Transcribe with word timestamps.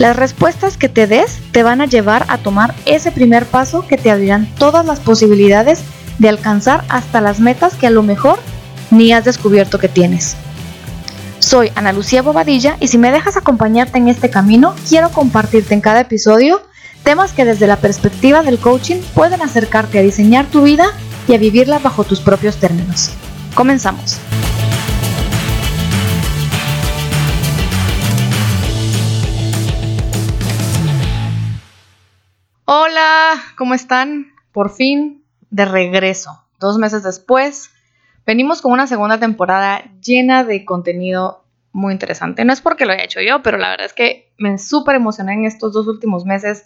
Las 0.00 0.16
respuestas 0.16 0.78
que 0.78 0.88
te 0.88 1.06
des 1.06 1.40
te 1.52 1.62
van 1.62 1.82
a 1.82 1.84
llevar 1.84 2.24
a 2.28 2.38
tomar 2.38 2.74
ese 2.86 3.12
primer 3.12 3.44
paso 3.44 3.86
que 3.86 3.98
te 3.98 4.10
abrirán 4.10 4.48
todas 4.54 4.86
las 4.86 4.98
posibilidades 4.98 5.82
de 6.18 6.30
alcanzar 6.30 6.86
hasta 6.88 7.20
las 7.20 7.38
metas 7.38 7.74
que 7.74 7.86
a 7.86 7.90
lo 7.90 8.02
mejor 8.02 8.38
ni 8.90 9.12
has 9.12 9.26
descubierto 9.26 9.78
que 9.78 9.90
tienes. 9.90 10.36
Soy 11.38 11.70
Ana 11.74 11.92
Lucía 11.92 12.22
Bobadilla 12.22 12.78
y 12.80 12.88
si 12.88 12.96
me 12.96 13.12
dejas 13.12 13.36
acompañarte 13.36 13.98
en 13.98 14.08
este 14.08 14.30
camino, 14.30 14.74
quiero 14.88 15.10
compartirte 15.10 15.74
en 15.74 15.82
cada 15.82 16.00
episodio 16.00 16.62
temas 17.04 17.32
que 17.32 17.44
desde 17.44 17.66
la 17.66 17.76
perspectiva 17.76 18.42
del 18.42 18.58
coaching 18.58 19.02
pueden 19.12 19.42
acercarte 19.42 19.98
a 19.98 20.02
diseñar 20.02 20.46
tu 20.46 20.62
vida 20.62 20.86
y 21.28 21.34
a 21.34 21.38
vivirla 21.38 21.78
bajo 21.78 22.04
tus 22.04 22.20
propios 22.20 22.56
términos. 22.56 23.10
Comenzamos. 23.54 24.16
Hola, 32.72 33.32
¿cómo 33.58 33.74
están? 33.74 34.28
Por 34.52 34.70
fin, 34.70 35.24
de 35.50 35.64
regreso. 35.64 36.44
Dos 36.60 36.78
meses 36.78 37.02
después, 37.02 37.72
venimos 38.24 38.62
con 38.62 38.70
una 38.70 38.86
segunda 38.86 39.18
temporada 39.18 39.90
llena 40.00 40.44
de 40.44 40.64
contenido 40.64 41.42
muy 41.72 41.92
interesante. 41.92 42.44
No 42.44 42.52
es 42.52 42.60
porque 42.60 42.86
lo 42.86 42.92
haya 42.92 43.02
hecho 43.02 43.20
yo, 43.20 43.42
pero 43.42 43.58
la 43.58 43.70
verdad 43.70 43.86
es 43.86 43.92
que 43.92 44.32
me 44.38 44.56
súper 44.56 44.94
emocioné 44.94 45.32
en 45.32 45.46
estos 45.46 45.72
dos 45.72 45.88
últimos 45.88 46.24
meses 46.24 46.64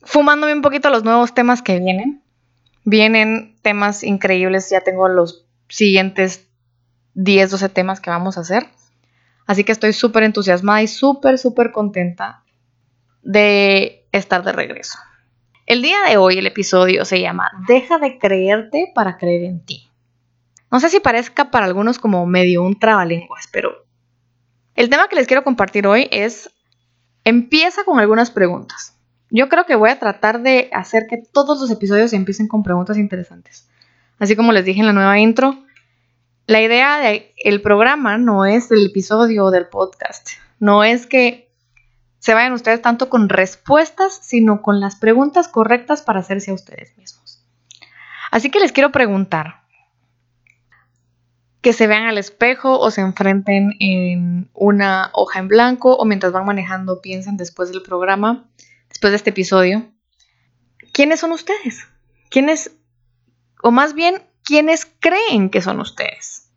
fumándome 0.00 0.54
un 0.54 0.62
poquito 0.62 0.88
los 0.88 1.04
nuevos 1.04 1.34
temas 1.34 1.60
que 1.60 1.78
vienen. 1.78 2.22
Vienen 2.86 3.56
temas 3.60 4.02
increíbles, 4.02 4.70
ya 4.70 4.80
tengo 4.80 5.06
los 5.06 5.44
siguientes 5.68 6.48
10, 7.12 7.50
12 7.50 7.68
temas 7.68 8.00
que 8.00 8.08
vamos 8.08 8.38
a 8.38 8.40
hacer. 8.40 8.68
Así 9.44 9.64
que 9.64 9.72
estoy 9.72 9.92
súper 9.92 10.22
entusiasmada 10.22 10.80
y 10.80 10.88
súper, 10.88 11.38
súper 11.38 11.72
contenta 11.72 12.40
de 13.24 14.03
estar 14.18 14.44
de 14.44 14.52
regreso. 14.52 14.98
El 15.66 15.82
día 15.82 15.98
de 16.08 16.16
hoy 16.16 16.38
el 16.38 16.46
episodio 16.46 17.04
se 17.04 17.20
llama 17.20 17.50
Deja 17.66 17.98
de 17.98 18.18
creerte 18.18 18.92
para 18.94 19.16
creer 19.16 19.44
en 19.44 19.64
ti. 19.64 19.90
No 20.70 20.78
sé 20.78 20.88
si 20.88 21.00
parezca 21.00 21.50
para 21.50 21.66
algunos 21.66 21.98
como 21.98 22.24
medio 22.26 22.62
un 22.62 22.78
trabalenguas, 22.78 23.48
pero 23.52 23.84
el 24.76 24.88
tema 24.88 25.08
que 25.08 25.16
les 25.16 25.26
quiero 25.26 25.42
compartir 25.42 25.86
hoy 25.86 26.08
es 26.12 26.50
empieza 27.24 27.84
con 27.84 27.98
algunas 27.98 28.30
preguntas. 28.30 28.96
Yo 29.30 29.48
creo 29.48 29.66
que 29.66 29.74
voy 29.74 29.90
a 29.90 29.98
tratar 29.98 30.42
de 30.42 30.70
hacer 30.72 31.06
que 31.08 31.22
todos 31.32 31.60
los 31.60 31.70
episodios 31.70 32.12
empiecen 32.12 32.46
con 32.46 32.62
preguntas 32.62 32.98
interesantes. 32.98 33.68
Así 34.18 34.36
como 34.36 34.52
les 34.52 34.64
dije 34.64 34.80
en 34.80 34.86
la 34.86 34.92
nueva 34.92 35.18
intro, 35.18 35.64
la 36.46 36.60
idea 36.60 37.00
del 37.00 37.62
programa 37.62 38.18
no 38.18 38.44
es 38.44 38.70
el 38.70 38.86
episodio 38.86 39.50
del 39.50 39.66
podcast, 39.66 40.28
no 40.60 40.84
es 40.84 41.06
que 41.06 41.43
se 42.24 42.32
vayan 42.32 42.54
ustedes 42.54 42.80
tanto 42.80 43.10
con 43.10 43.28
respuestas, 43.28 44.18
sino 44.22 44.62
con 44.62 44.80
las 44.80 44.96
preguntas 44.96 45.46
correctas 45.46 46.00
para 46.00 46.20
hacerse 46.20 46.52
a 46.52 46.54
ustedes 46.54 46.96
mismos. 46.96 47.44
Así 48.30 48.50
que 48.50 48.60
les 48.60 48.72
quiero 48.72 48.92
preguntar, 48.92 49.60
que 51.60 51.74
se 51.74 51.86
vean 51.86 52.04
al 52.04 52.16
espejo 52.16 52.80
o 52.80 52.90
se 52.90 53.02
enfrenten 53.02 53.74
en 53.78 54.48
una 54.54 55.10
hoja 55.12 55.38
en 55.38 55.48
blanco 55.48 55.96
o 55.96 56.06
mientras 56.06 56.32
van 56.32 56.46
manejando 56.46 57.02
piensen 57.02 57.36
después 57.36 57.70
del 57.70 57.82
programa, 57.82 58.48
después 58.88 59.10
de 59.10 59.16
este 59.16 59.28
episodio, 59.28 59.84
¿quiénes 60.94 61.20
son 61.20 61.32
ustedes? 61.32 61.86
¿Quiénes, 62.30 62.74
o 63.62 63.70
más 63.70 63.92
bien, 63.92 64.22
quiénes 64.44 64.90
creen 64.98 65.50
que 65.50 65.60
son 65.60 65.78
ustedes? 65.78 66.48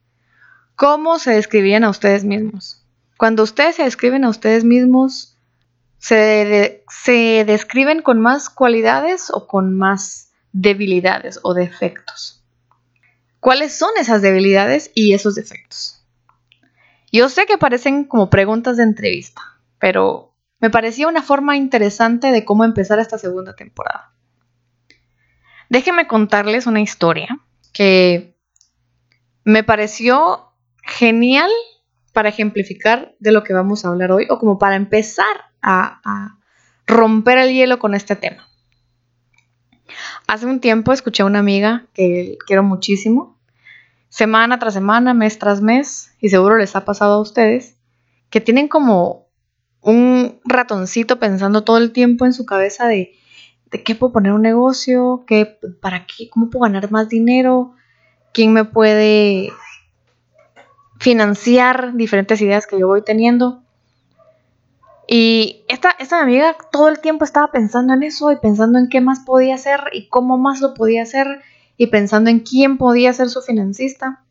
¿Cómo 0.77 1.19
se 1.19 1.31
describían 1.31 1.83
a 1.83 1.89
ustedes 1.89 2.23
mismos? 2.23 2.85
Cuando 3.17 3.43
ustedes 3.43 3.75
se 3.75 3.83
describen 3.83 4.23
a 4.23 4.29
ustedes 4.29 4.63
mismos, 4.63 5.36
se, 5.97 7.43
describen 7.45 8.01
con 8.01 8.19
más 8.21 8.49
cualidades 8.49 9.29
o 9.31 9.47
con 9.47 9.75
más 9.75 10.31
debilidades 10.51 11.39
o 11.43 11.53
defectos. 11.53 12.43
¿Cuáles 13.39 13.77
son 13.77 13.91
esas 13.99 14.21
debilidades 14.21 14.91
y 14.95 15.13
esos 15.13 15.35
defectos? 15.35 16.03
Yo 17.11 17.29
sé 17.29 17.45
que 17.45 17.57
parecen 17.57 18.03
como 18.03 18.29
preguntas 18.29 18.77
de 18.77 18.83
entrevista, 18.83 19.41
pero 19.79 20.33
me 20.59 20.69
parecía 20.69 21.07
una 21.07 21.21
forma 21.21 21.55
interesante 21.55 22.31
de 22.31 22.43
cómo 22.43 22.63
empezar 22.65 22.99
esta 22.99 23.17
segunda 23.17 23.55
temporada. 23.55 24.11
Déjenme 25.69 26.07
contarles 26.07 26.67
una 26.67 26.81
historia 26.81 27.39
que 27.73 28.35
me 29.43 29.63
pareció 29.63 30.51
genial 30.83 31.51
para 32.11 32.29
ejemplificar 32.29 33.15
de 33.19 33.31
lo 33.31 33.43
que 33.43 33.53
vamos 33.53 33.85
a 33.85 33.89
hablar 33.89 34.11
hoy 34.11 34.27
o 34.29 34.39
como 34.39 34.57
para 34.57 34.75
empezar 34.75 35.46
a, 35.61 36.37
romper 36.85 37.37
el 37.37 37.53
hielo 37.53 37.79
con 37.79 37.95
este 37.95 38.15
tema. 38.15 38.47
Hace 40.25 40.45
un 40.45 40.61
tiempo 40.61 40.93
escuché 40.93 41.23
a 41.23 41.25
una 41.25 41.39
amiga 41.39 41.85
que 41.93 42.37
quiero 42.45 42.63
muchísimo, 42.63 43.37
semana 44.07 44.57
tras 44.57 44.73
semana, 44.73 45.13
mes 45.13 45.37
tras 45.37 45.61
mes, 45.61 46.13
y 46.21 46.29
seguro 46.29 46.57
les 46.57 46.75
ha 46.77 46.85
pasado 46.85 47.15
a 47.15 47.21
ustedes, 47.21 47.75
que 48.29 48.39
tienen 48.39 48.69
como 48.69 49.27
un 49.81 50.39
ratoncito 50.45 51.19
pensando 51.19 51.63
todo 51.63 51.77
el 51.77 51.91
tiempo 51.91 52.25
en 52.25 52.33
su 52.33 52.45
cabeza 52.45 52.87
de, 52.87 53.13
de 53.71 53.83
qué 53.83 53.95
puedo 53.95 54.13
poner 54.13 54.31
un 54.31 54.41
negocio, 54.41 55.25
qué, 55.27 55.59
para 55.81 56.05
qué, 56.05 56.29
cómo 56.29 56.49
puedo 56.49 56.63
ganar 56.63 56.89
más 56.91 57.09
dinero, 57.09 57.73
quién 58.33 58.53
me 58.53 58.63
puede 58.63 59.51
financiar 60.99 61.95
diferentes 61.95 62.41
ideas 62.41 62.67
que 62.67 62.79
yo 62.79 62.87
voy 62.87 63.03
teniendo. 63.03 63.63
Y 65.07 65.63
esta, 65.69 65.91
esta 65.99 66.21
amiga 66.21 66.57
todo 66.71 66.89
el 66.89 66.99
tiempo 66.99 67.23
estaba 67.23 67.49
pensando 67.49 67.93
en 67.93 68.03
eso 68.03 68.29
y 68.33 68.35
pensando 68.35 68.77
en 68.77 68.89
qué 68.89 68.99
más 68.99 69.21
podía 69.21 69.55
hacer 69.55 69.79
y 69.93 70.09
cómo 70.09 70.37
más 70.37 70.59
lo 70.59 70.73
podía 70.73 71.03
hacer 71.03 71.41
y 71.77 71.87
pensando 71.87 72.29
en 72.29 72.41
quién 72.41 72.77
podía 72.77 73.13
ser 73.13 73.29
su 73.29 73.41
financista. 73.41 74.25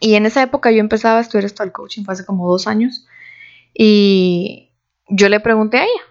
Y 0.00 0.14
en 0.14 0.26
esa 0.26 0.42
época 0.42 0.72
yo 0.72 0.80
empezaba 0.80 1.18
a 1.18 1.20
estudiar 1.20 1.44
esto 1.44 1.62
al 1.62 1.72
coaching, 1.72 2.04
fue 2.04 2.14
hace 2.14 2.26
como 2.26 2.50
dos 2.50 2.66
años. 2.66 3.06
Y 3.72 4.72
yo 5.08 5.28
le 5.28 5.38
pregunté 5.38 5.78
a 5.78 5.84
ella, 5.84 6.02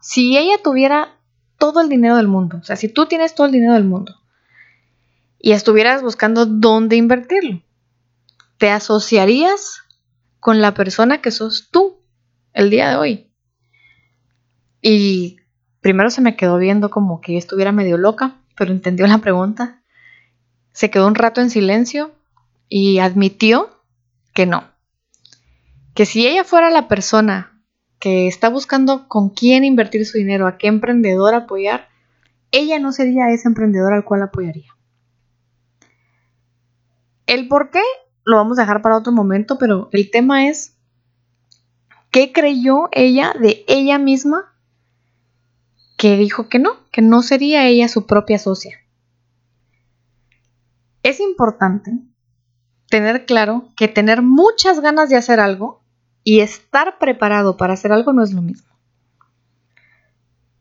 si 0.00 0.36
ella 0.36 0.58
tuviera 0.62 1.16
todo 1.56 1.80
el 1.80 1.88
dinero 1.88 2.16
del 2.16 2.28
mundo, 2.28 2.58
o 2.60 2.64
sea, 2.64 2.76
si 2.76 2.88
tú 2.88 3.06
tienes 3.06 3.34
todo 3.34 3.46
el 3.46 3.52
dinero 3.52 3.72
del 3.72 3.84
mundo 3.84 4.16
y 5.38 5.52
estuvieras 5.52 6.02
buscando 6.02 6.44
dónde 6.44 6.96
invertirlo, 6.96 7.62
¿te 8.58 8.68
asociarías 8.68 9.82
con 10.40 10.60
la 10.60 10.74
persona 10.74 11.22
que 11.22 11.30
sos 11.30 11.70
tú 11.70 12.01
el 12.52 12.70
día 12.70 12.90
de 12.90 12.96
hoy. 12.96 13.30
Y 14.80 15.38
primero 15.80 16.10
se 16.10 16.20
me 16.20 16.36
quedó 16.36 16.58
viendo 16.58 16.90
como 16.90 17.20
que 17.20 17.32
yo 17.32 17.38
estuviera 17.38 17.72
medio 17.72 17.96
loca, 17.96 18.36
pero 18.56 18.72
entendió 18.72 19.06
la 19.06 19.18
pregunta. 19.18 19.82
Se 20.72 20.90
quedó 20.90 21.06
un 21.06 21.14
rato 21.14 21.40
en 21.40 21.50
silencio 21.50 22.12
y 22.68 22.98
admitió 22.98 23.70
que 24.34 24.46
no. 24.46 24.64
Que 25.94 26.06
si 26.06 26.26
ella 26.26 26.44
fuera 26.44 26.70
la 26.70 26.88
persona 26.88 27.62
que 27.98 28.26
está 28.26 28.48
buscando 28.48 29.06
con 29.08 29.30
quién 29.30 29.64
invertir 29.64 30.04
su 30.06 30.18
dinero, 30.18 30.46
a 30.46 30.58
qué 30.58 30.66
emprendedor 30.66 31.34
apoyar, 31.34 31.88
ella 32.50 32.78
no 32.78 32.92
sería 32.92 33.30
ese 33.30 33.48
emprendedor 33.48 33.92
al 33.92 34.04
cual 34.04 34.22
apoyaría. 34.22 34.72
El 37.26 37.48
por 37.48 37.70
qué 37.70 37.82
lo 38.24 38.36
vamos 38.36 38.58
a 38.58 38.62
dejar 38.62 38.82
para 38.82 38.96
otro 38.96 39.12
momento, 39.12 39.58
pero 39.58 39.88
el 39.92 40.10
tema 40.10 40.48
es 40.48 40.76
¿Qué 42.12 42.30
creyó 42.30 42.90
ella 42.92 43.34
de 43.40 43.64
ella 43.68 43.98
misma 43.98 44.54
que 45.96 46.18
dijo 46.18 46.50
que 46.50 46.58
no, 46.58 46.76
que 46.92 47.00
no 47.00 47.22
sería 47.22 47.66
ella 47.66 47.88
su 47.88 48.06
propia 48.06 48.38
socia? 48.38 48.78
Es 51.02 51.20
importante 51.20 51.98
tener 52.90 53.24
claro 53.24 53.70
que 53.78 53.88
tener 53.88 54.20
muchas 54.20 54.80
ganas 54.80 55.08
de 55.08 55.16
hacer 55.16 55.40
algo 55.40 55.82
y 56.22 56.40
estar 56.40 56.98
preparado 56.98 57.56
para 57.56 57.72
hacer 57.72 57.92
algo 57.92 58.12
no 58.12 58.22
es 58.22 58.34
lo 58.34 58.42
mismo. 58.42 58.70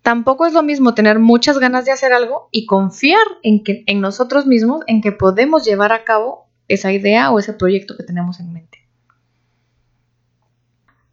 Tampoco 0.04 0.46
es 0.46 0.54
lo 0.54 0.64
mismo 0.64 0.94
tener 0.94 1.20
muchas 1.20 1.60
ganas 1.60 1.84
de 1.84 1.92
hacer 1.92 2.14
algo 2.14 2.48
y 2.52 2.66
confiar 2.66 3.26
en, 3.44 3.62
que, 3.62 3.84
en 3.88 4.00
nosotros 4.00 4.48
mismos, 4.48 4.84
en 4.88 5.02
que 5.02 5.12
podemos 5.12 5.66
llevar 5.66 5.92
a 5.92 6.06
cabo 6.06 6.48
esa 6.70 6.94
idea 6.94 7.30
o 7.30 7.40
ese 7.40 7.52
proyecto 7.52 7.98
que 7.98 8.04
tenemos 8.04 8.40
en 8.40 8.54
mente. 8.54 8.81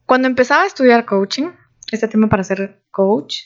Cuando 0.09 0.27
empezaba 0.27 0.63
a 0.63 0.67
estudiar 0.67 1.05
coaching, 1.05 1.51
este 1.93 2.09
tema 2.09 2.31
para 2.31 2.43
ser 2.43 2.83
coach, 2.91 3.41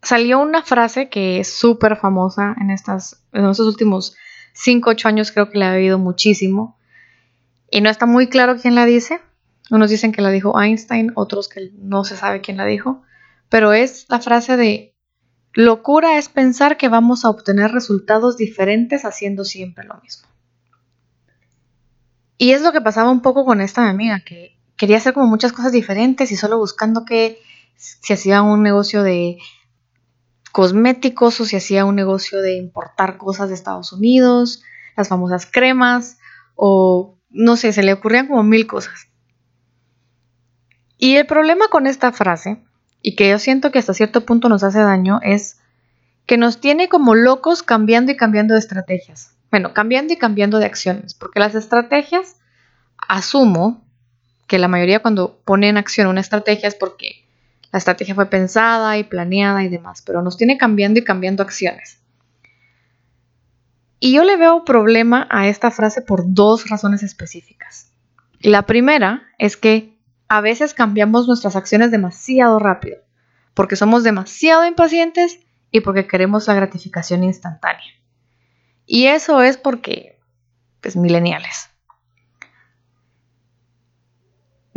salió 0.00 0.38
una 0.38 0.62
frase 0.62 1.08
que 1.08 1.40
es 1.40 1.52
súper 1.52 1.96
famosa 1.96 2.54
en, 2.60 2.70
estos 2.70 3.18
últimos 3.58 4.14
5, 4.52 4.90
8 4.90 5.08
años, 5.08 5.32
creo 5.32 5.50
que 5.50 5.58
la 5.58 5.74
he 5.74 5.78
oído 5.78 5.98
muchísimo. 5.98 6.78
Y 7.68 7.80
no 7.80 7.90
está 7.90 8.06
muy 8.06 8.28
claro 8.28 8.58
quién 8.62 8.76
la 8.76 8.86
dice. 8.86 9.20
Unos 9.72 9.90
dicen 9.90 10.12
que 10.12 10.22
la 10.22 10.30
dijo 10.30 10.56
Einstein, 10.56 11.10
otros 11.16 11.48
que 11.48 11.72
no 11.76 12.04
se 12.04 12.16
sabe 12.16 12.40
quién 12.40 12.56
la 12.56 12.64
dijo. 12.64 13.02
Pero 13.48 13.72
es 13.72 14.06
la 14.08 14.20
frase 14.20 14.56
de 14.56 14.94
locura 15.52 16.16
es 16.18 16.28
pensar 16.28 16.76
que 16.76 16.88
vamos 16.88 17.24
a 17.24 17.30
obtener 17.30 17.72
resultados 17.72 18.36
diferentes 18.36 19.04
haciendo 19.04 19.44
siempre 19.44 19.84
lo 19.84 20.00
mismo. 20.00 20.28
Y 22.36 22.52
es 22.52 22.62
lo 22.62 22.70
que 22.70 22.80
pasaba 22.80 23.10
un 23.10 23.20
poco 23.20 23.44
con 23.44 23.60
esta 23.60 23.88
amiga, 23.88 24.20
que 24.20 24.57
quería 24.78 24.96
hacer 24.96 25.12
como 25.12 25.26
muchas 25.26 25.52
cosas 25.52 25.72
diferentes 25.72 26.32
y 26.32 26.36
solo 26.36 26.56
buscando 26.56 27.04
que 27.04 27.42
se 27.76 28.14
hacía 28.14 28.40
un 28.40 28.62
negocio 28.62 29.02
de 29.02 29.38
cosméticos 30.52 31.40
o 31.40 31.44
si 31.44 31.56
hacía 31.56 31.84
un 31.84 31.96
negocio 31.96 32.40
de 32.40 32.56
importar 32.56 33.18
cosas 33.18 33.48
de 33.48 33.54
Estados 33.54 33.92
Unidos, 33.92 34.62
las 34.96 35.08
famosas 35.08 35.44
cremas 35.44 36.18
o 36.54 37.18
no 37.30 37.56
sé, 37.56 37.72
se 37.72 37.82
le 37.82 37.92
ocurrían 37.92 38.28
como 38.28 38.42
mil 38.42 38.66
cosas. 38.66 39.08
Y 40.96 41.16
el 41.16 41.26
problema 41.26 41.68
con 41.68 41.86
esta 41.86 42.12
frase, 42.12 42.64
y 43.02 43.14
que 43.14 43.28
yo 43.28 43.38
siento 43.38 43.70
que 43.70 43.78
hasta 43.78 43.94
cierto 43.94 44.24
punto 44.24 44.48
nos 44.48 44.62
hace 44.64 44.80
daño, 44.80 45.20
es 45.22 45.60
que 46.26 46.36
nos 46.36 46.60
tiene 46.60 46.88
como 46.88 47.14
locos 47.14 47.62
cambiando 47.62 48.10
y 48.12 48.16
cambiando 48.16 48.54
de 48.54 48.60
estrategias. 48.60 49.36
Bueno, 49.50 49.72
cambiando 49.74 50.12
y 50.12 50.16
cambiando 50.16 50.58
de 50.58 50.66
acciones, 50.66 51.14
porque 51.14 51.40
las 51.40 51.54
estrategias, 51.54 52.36
asumo 53.06 53.87
que 54.48 54.58
la 54.58 54.66
mayoría 54.66 55.00
cuando 55.00 55.40
pone 55.44 55.68
en 55.68 55.76
acción 55.76 56.08
una 56.08 56.22
estrategia 56.22 56.68
es 56.68 56.74
porque 56.74 57.24
la 57.70 57.78
estrategia 57.78 58.14
fue 58.14 58.26
pensada 58.26 58.96
y 58.98 59.04
planeada 59.04 59.62
y 59.62 59.68
demás, 59.68 60.02
pero 60.02 60.22
nos 60.22 60.36
tiene 60.36 60.58
cambiando 60.58 60.98
y 60.98 61.04
cambiando 61.04 61.42
acciones. 61.42 62.00
Y 64.00 64.12
yo 64.14 64.24
le 64.24 64.36
veo 64.36 64.64
problema 64.64 65.28
a 65.30 65.48
esta 65.48 65.70
frase 65.70 66.02
por 66.02 66.22
dos 66.26 66.68
razones 66.68 67.02
específicas. 67.02 67.92
La 68.40 68.62
primera 68.62 69.22
es 69.38 69.56
que 69.56 69.98
a 70.28 70.40
veces 70.40 70.72
cambiamos 70.72 71.26
nuestras 71.26 71.54
acciones 71.54 71.90
demasiado 71.90 72.58
rápido, 72.58 72.98
porque 73.54 73.76
somos 73.76 74.02
demasiado 74.02 74.64
impacientes 74.64 75.40
y 75.70 75.80
porque 75.80 76.06
queremos 76.06 76.46
la 76.46 76.54
gratificación 76.54 77.22
instantánea. 77.22 77.92
Y 78.86 79.06
eso 79.06 79.42
es 79.42 79.58
porque, 79.58 80.18
pues, 80.80 80.96
mileniales. 80.96 81.68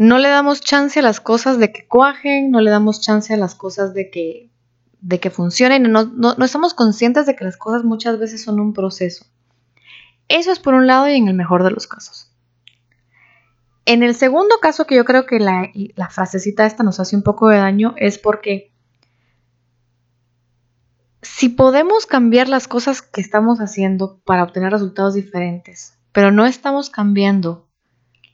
No 0.01 0.17
le 0.17 0.29
damos 0.29 0.61
chance 0.61 0.97
a 0.97 1.03
las 1.03 1.21
cosas 1.21 1.59
de 1.59 1.71
que 1.71 1.85
cuajen, 1.87 2.49
no 2.49 2.59
le 2.59 2.71
damos 2.71 3.01
chance 3.01 3.35
a 3.35 3.37
las 3.37 3.53
cosas 3.53 3.93
de 3.93 4.09
que 4.09 4.49
de 4.99 5.19
que 5.19 5.29
funcionen, 5.29 5.91
no, 5.91 6.05
no, 6.05 6.33
estamos 6.43 6.73
conscientes 6.73 7.27
de 7.27 7.35
que 7.35 7.43
las 7.43 7.55
cosas 7.55 7.83
muchas 7.83 8.17
veces 8.17 8.43
son 8.43 8.59
un 8.59 8.73
proceso. 8.73 9.27
Eso 10.27 10.51
es 10.51 10.57
por 10.57 10.73
un 10.73 10.87
lado 10.87 11.07
y 11.07 11.13
en 11.13 11.27
el 11.27 11.35
mejor 11.35 11.63
de 11.63 11.69
los 11.69 11.85
casos. 11.85 12.31
En 13.85 14.01
el 14.01 14.15
segundo 14.15 14.55
caso 14.59 14.87
que 14.87 14.95
yo 14.95 15.05
creo 15.05 15.27
que 15.27 15.39
la, 15.39 15.69
la 15.95 16.09
frasecita 16.09 16.65
esta 16.65 16.81
nos 16.81 16.99
hace 16.99 17.15
un 17.15 17.21
poco 17.21 17.49
de 17.49 17.57
daño 17.57 17.93
es 17.97 18.17
porque 18.17 18.73
si 21.21 21.47
podemos 21.47 22.07
cambiar 22.07 22.49
las 22.49 22.67
cosas 22.67 23.03
que 23.03 23.21
estamos 23.21 23.59
haciendo 23.59 24.19
para 24.25 24.41
obtener 24.41 24.71
resultados 24.71 25.13
diferentes, 25.13 25.99
pero 26.11 26.31
no 26.31 26.47
estamos 26.47 26.89
cambiando 26.89 27.70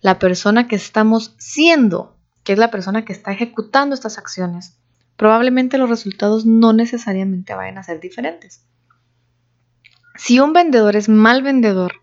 la 0.01 0.19
persona 0.19 0.67
que 0.67 0.75
estamos 0.75 1.35
siendo, 1.37 2.17
que 2.43 2.53
es 2.53 2.59
la 2.59 2.71
persona 2.71 3.05
que 3.05 3.13
está 3.13 3.31
ejecutando 3.31 3.95
estas 3.95 4.17
acciones, 4.17 4.77
probablemente 5.15 5.77
los 5.77 5.89
resultados 5.89 6.45
no 6.45 6.73
necesariamente 6.73 7.53
vayan 7.53 7.77
a 7.77 7.83
ser 7.83 7.99
diferentes. 7.99 8.63
Si 10.15 10.39
un 10.39 10.53
vendedor 10.53 10.95
es 10.95 11.09
mal 11.09 11.43
vendedor 11.43 12.01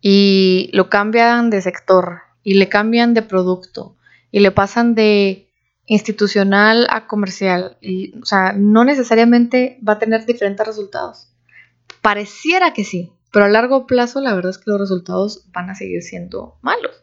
y 0.00 0.70
lo 0.72 0.90
cambian 0.90 1.50
de 1.50 1.62
sector 1.62 2.22
y 2.42 2.54
le 2.54 2.68
cambian 2.68 3.14
de 3.14 3.22
producto 3.22 3.96
y 4.30 4.40
le 4.40 4.50
pasan 4.50 4.94
de 4.94 5.48
institucional 5.86 6.86
a 6.90 7.06
comercial, 7.06 7.78
o 8.20 8.24
sea, 8.24 8.52
no 8.52 8.84
necesariamente 8.84 9.78
va 9.86 9.94
a 9.94 9.98
tener 9.98 10.26
diferentes 10.26 10.66
resultados. 10.66 11.28
Pareciera 12.00 12.72
que 12.72 12.84
sí, 12.84 13.12
pero 13.34 13.46
a 13.46 13.48
largo 13.48 13.84
plazo 13.88 14.20
la 14.20 14.32
verdad 14.32 14.50
es 14.50 14.58
que 14.58 14.70
los 14.70 14.78
resultados 14.78 15.46
van 15.52 15.68
a 15.68 15.74
seguir 15.74 16.04
siendo 16.04 16.56
malos. 16.62 17.02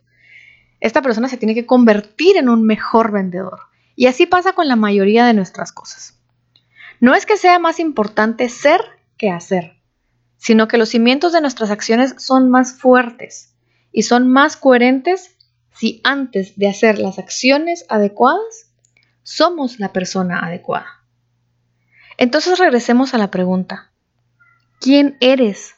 Esta 0.79 1.01
persona 1.01 1.27
se 1.27 1.35
tiene 1.35 1.53
que 1.53 1.65
convertir 1.65 2.37
en 2.37 2.47
un 2.47 2.65
mejor 2.65 3.11
vendedor 3.11 3.59
y 3.97 4.05
así 4.05 4.25
pasa 4.27 4.53
con 4.53 4.69
la 4.69 4.77
mayoría 4.77 5.25
de 5.25 5.33
nuestras 5.33 5.73
cosas. 5.73 6.17
No 7.01 7.15
es 7.15 7.25
que 7.25 7.35
sea 7.35 7.59
más 7.59 7.81
importante 7.81 8.47
ser 8.47 8.79
que 9.17 9.29
hacer, 9.29 9.81
sino 10.37 10.69
que 10.69 10.77
los 10.77 10.87
cimientos 10.87 11.33
de 11.33 11.41
nuestras 11.41 11.69
acciones 11.69 12.15
son 12.17 12.49
más 12.49 12.79
fuertes 12.79 13.53
y 13.91 14.03
son 14.03 14.31
más 14.31 14.55
coherentes 14.55 15.35
si 15.73 15.99
antes 16.05 16.55
de 16.55 16.69
hacer 16.69 16.97
las 16.97 17.19
acciones 17.19 17.85
adecuadas 17.89 18.71
somos 19.23 19.81
la 19.81 19.91
persona 19.91 20.39
adecuada. 20.39 21.03
Entonces 22.17 22.57
regresemos 22.57 23.13
a 23.13 23.17
la 23.17 23.31
pregunta. 23.31 23.91
¿Quién 24.79 25.17
eres? 25.19 25.75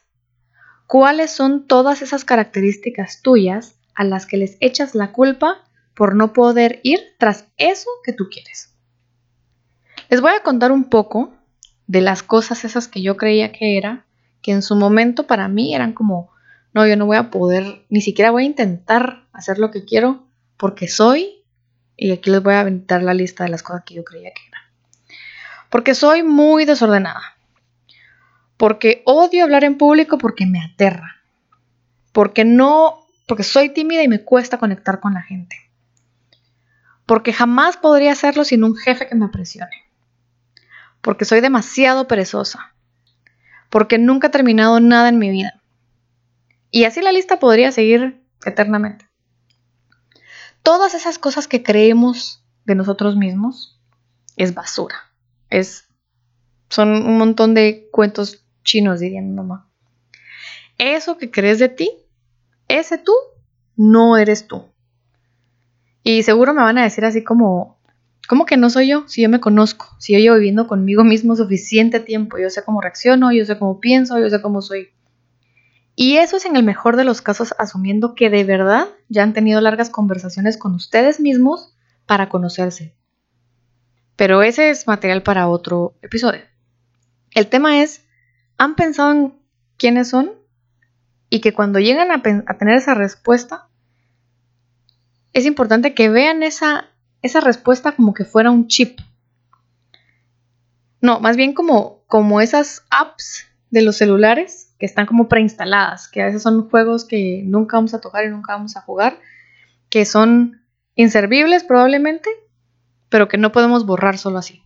¿Cuáles 0.94 1.32
son 1.32 1.66
todas 1.66 2.04
esas 2.04 2.24
características 2.24 3.24
tuyas 3.24 3.80
a 3.96 4.04
las 4.04 4.28
que 4.28 4.38
les 4.38 4.58
echas 4.60 4.94
la 4.94 5.12
culpa 5.12 5.64
por 5.96 6.16
no 6.16 6.34
poder 6.34 6.82
ir 6.84 7.00
tras 7.18 7.48
eso 7.58 7.90
que 8.06 8.14
tú 8.14 8.30
quieres. 8.30 8.76
Les 10.10 10.22
voy 10.22 10.34
a 10.34 10.44
contar 10.44 10.72
un 10.72 10.92
poco 10.92 11.34
de 11.88 12.02
las 12.02 12.22
cosas 12.22 12.64
esas 12.64 12.88
que 12.88 13.02
yo 13.02 13.18
creía 13.18 13.52
que 13.52 13.76
era, 13.76 14.06
que 14.44 14.52
en 14.52 14.62
su 14.62 14.76
momento 14.76 15.26
para 15.26 15.48
mí 15.48 15.74
eran 15.74 15.94
como, 15.94 16.30
no, 16.76 16.86
yo 16.86 16.96
no 16.96 17.08
voy 17.08 17.18
a 17.18 17.32
poder, 17.32 17.88
ni 17.90 18.02
siquiera 18.02 18.30
voy 18.30 18.44
a 18.44 18.46
intentar 18.46 19.24
hacer 19.34 19.58
lo 19.58 19.72
que 19.72 19.86
quiero 19.86 20.28
porque 20.58 20.88
soy, 20.88 21.44
y 21.98 22.12
aquí 22.12 22.30
les 22.30 22.44
voy 22.44 22.54
a 22.54 22.60
aventar 22.60 23.02
la 23.02 23.16
lista 23.16 23.46
de 23.46 23.50
las 23.50 23.64
cosas 23.64 23.82
que 23.84 23.96
yo 23.96 24.04
creía 24.04 24.30
que 24.30 24.48
era. 24.48 24.60
Porque 25.72 25.96
soy 25.96 26.22
muy 26.22 26.66
desordenada. 26.66 27.34
Porque 28.64 29.02
odio 29.06 29.44
hablar 29.44 29.66
en 29.66 29.78
público 29.78 30.18
porque 30.18 30.46
me 30.46 30.64
aterra. 30.64 31.18
Porque 32.14 32.46
no, 32.46 33.06
porque 33.28 33.44
soy 33.44 33.74
tímida 33.74 34.04
y 34.04 34.08
me 34.08 34.24
cuesta 34.24 34.58
conectar 34.58 35.02
con 35.02 35.14
la 35.14 35.22
gente 35.22 35.64
porque 37.06 37.34
jamás 37.34 37.78
podría 37.78 38.12
hacerlo 38.12 38.44
sin 38.44 38.64
un 38.64 38.76
jefe 38.76 39.08
que 39.08 39.16
me 39.16 39.28
presione, 39.30 39.84
porque 41.02 41.26
soy 41.26 41.42
demasiado 41.42 42.08
perezosa, 42.08 42.74
porque 43.70 43.98
nunca 43.98 44.28
he 44.28 44.32
terminado 44.32 44.80
nada 44.80 45.10
en 45.10 45.20
mi 45.20 45.30
vida. 45.30 45.62
Y 46.72 46.86
así 46.86 47.02
la 47.02 47.12
lista 47.12 47.40
podría 47.40 47.72
seguir 47.72 48.24
eternamente. 48.46 49.08
Todas 50.64 50.94
esas 50.94 51.20
cosas 51.20 51.48
que 51.48 51.62
creemos 51.62 52.44
de 52.66 52.76
nosotros 52.76 53.16
mismos 53.16 53.80
es 54.38 54.54
basura. 54.54 54.96
Es, 55.50 55.88
son 56.70 56.90
un 56.90 57.18
montón 57.18 57.54
de 57.54 57.90
cuentos 57.92 58.43
chinos, 58.64 59.00
diría 59.00 59.22
mi 59.22 59.32
mamá. 59.32 59.70
Eso 60.78 61.18
que 61.18 61.32
crees 61.32 61.60
de 61.60 61.70
ti, 61.70 61.92
ese 62.68 62.98
tú, 62.98 63.14
no 63.76 64.18
eres 64.18 64.48
tú. 64.48 64.66
Y 66.04 66.24
seguro 66.24 66.54
me 66.54 66.62
van 66.62 66.78
a 66.78 66.84
decir 66.84 67.06
así 67.06 67.24
como, 67.24 67.80
¿cómo 68.28 68.46
que 68.46 68.58
no 68.58 68.70
soy 68.70 68.90
yo? 68.90 69.08
Si 69.08 69.22
yo 69.22 69.30
me 69.30 69.40
conozco, 69.40 69.96
si 70.00 70.14
yo 70.14 70.20
llevo 70.20 70.36
viviendo 70.36 70.68
conmigo 70.68 71.04
mismo 71.04 71.36
suficiente 71.36 72.00
tiempo, 72.00 72.38
yo 72.38 72.50
sé 72.50 72.64
cómo 72.64 72.82
reacciono, 72.82 73.32
yo 73.32 73.46
sé 73.46 73.58
cómo 73.58 73.80
pienso, 73.80 74.20
yo 74.20 74.30
sé 74.30 74.42
cómo 74.42 74.62
soy. 74.62 74.90
Y 75.96 76.18
eso 76.18 76.38
es 76.38 76.46
en 76.46 76.56
el 76.56 76.64
mejor 76.64 76.98
de 76.98 77.04
los 77.04 77.22
casos 77.22 77.54
asumiendo 77.60 78.16
que 78.16 78.30
de 78.30 78.44
verdad 78.44 78.88
ya 79.10 79.24
han 79.24 79.34
tenido 79.34 79.62
largas 79.62 79.90
conversaciones 79.90 80.58
con 80.58 80.74
ustedes 80.74 81.20
mismos 81.20 81.76
para 82.06 82.30
conocerse. 82.30 82.96
Pero 84.16 84.42
ese 84.44 84.70
es 84.70 84.88
material 84.88 85.24
para 85.24 85.48
otro 85.48 85.96
episodio. 86.02 86.42
El 87.32 87.48
tema 87.48 87.82
es, 87.82 88.03
¿han 88.64 88.76
pensado 88.76 89.12
en 89.12 89.34
quiénes 89.78 90.10
son? 90.10 90.32
Y 91.30 91.42
que 91.42 91.54
cuando 91.54 91.80
llegan 91.80 92.12
a, 92.12 92.22
tener 92.22 92.76
esa 92.76 92.94
respuesta, 92.94 93.68
es 95.34 95.46
importante 95.46 95.94
que 95.94 96.10
vean 96.10 96.44
esa, 96.44 96.86
esa 97.22 97.42
respuesta 97.42 97.92
como 97.92 98.14
que 98.14 98.24
fuera 98.24 98.52
un 98.52 98.68
chip. 98.68 99.00
No, 101.02 101.20
más 101.20 101.36
bien 101.36 101.54
como, 101.54 102.04
como 102.08 102.40
esas 102.40 102.86
apps 102.90 103.46
de 103.70 103.82
los 103.82 103.98
celulares 103.98 104.74
que 104.80 104.86
están 104.86 105.08
como 105.08 105.28
preinstaladas, 105.28 106.08
que 106.08 106.22
a 106.22 106.28
veces 106.28 106.42
son 106.42 106.70
juegos 106.70 107.04
que 107.04 107.42
nunca 107.46 107.76
vamos 107.76 107.94
a 107.94 108.00
tocar 108.00 108.26
y 108.26 108.30
nunca 108.30 108.54
vamos 108.54 108.78
a 108.78 108.82
jugar, 108.82 109.20
que 109.90 110.06
son 110.06 110.62
inservibles 110.96 111.66
probablemente, 111.66 112.30
pero 113.10 113.28
que 113.28 113.38
no 113.38 113.52
podemos 113.52 113.86
borrar 113.86 114.18
solo 114.18 114.38
así. 114.38 114.64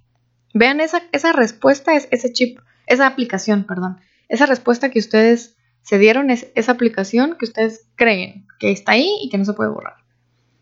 Vean 0.54 0.82
esa, 0.82 1.02
esa 1.14 1.32
respuesta, 1.34 1.96
es 1.96 2.08
ese 2.12 2.32
chip, 2.32 2.60
esa 2.88 3.06
aplicación, 3.06 3.66
perdón, 3.66 4.00
esa 4.30 4.46
respuesta 4.46 4.90
que 4.90 5.00
ustedes 5.00 5.56
se 5.84 5.98
dieron, 5.98 6.32
es 6.32 6.48
esa 6.56 6.74
aplicación 6.74 7.38
que 7.38 7.46
ustedes 7.46 7.88
creen 7.96 8.46
que 8.60 8.72
está 8.72 8.94
ahí 8.94 9.10
y 9.22 9.30
que 9.30 9.38
no 9.38 9.46
se 9.46 9.54
puede 9.54 9.70
borrar. 9.70 9.96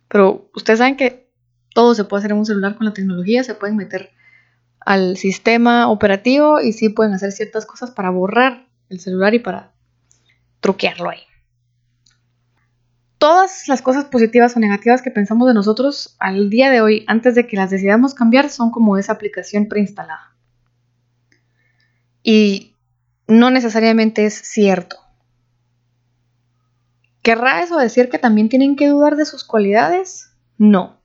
Pero 0.08 0.50
ustedes 0.54 0.80
saben 0.80 0.98
que 0.98 1.32
todo 1.74 1.96
se 1.96 2.04
puede 2.04 2.22
hacer 2.22 2.32
en 2.32 2.38
un 2.38 2.46
celular 2.46 2.76
con 2.76 2.86
la 2.86 2.94
tecnología, 2.94 3.44
se 3.44 3.56
pueden 3.56 3.76
meter 3.76 4.12
al 4.80 5.18
sistema 5.18 5.90
operativo 5.90 6.62
y 6.62 6.74
sí 6.74 6.90
pueden 6.90 7.14
hacer 7.14 7.32
ciertas 7.32 7.66
cosas 7.66 7.92
para 7.92 8.12
borrar 8.12 8.68
el 8.90 9.00
celular 9.00 9.34
y 9.34 9.40
para 9.40 9.74
truquearlo 10.60 11.10
ahí. 11.10 11.24
Todas 13.18 13.68
las 13.68 13.82
cosas 13.82 14.06
positivas 14.06 14.56
o 14.56 14.60
negativas 14.60 15.02
que 15.02 15.10
pensamos 15.10 15.48
de 15.48 15.56
nosotros 15.56 16.16
al 16.20 16.52
día 16.52 16.70
de 16.70 16.82
hoy, 16.82 17.04
antes 17.08 17.34
de 17.34 17.48
que 17.48 17.58
las 17.58 17.72
decidamos 17.72 18.14
cambiar, 18.14 18.50
son 18.50 18.70
como 18.70 18.98
esa 18.98 19.14
aplicación 19.14 19.68
preinstalada. 19.68 20.35
Y 22.28 22.74
no 23.28 23.52
necesariamente 23.52 24.26
es 24.26 24.34
cierto. 24.34 24.98
¿Querrá 27.22 27.62
eso 27.62 27.78
decir 27.78 28.10
que 28.10 28.18
también 28.18 28.50
tienen 28.50 28.76
que 28.76 28.88
dudar 28.88 29.16
de 29.16 29.26
sus 29.26 29.44
cualidades? 29.44 30.32
No. 30.58 31.00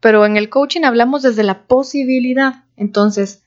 Pero 0.00 0.24
en 0.24 0.38
el 0.38 0.48
coaching 0.48 0.84
hablamos 0.84 1.20
desde 1.20 1.42
la 1.42 1.66
posibilidad. 1.66 2.64
Entonces, 2.76 3.42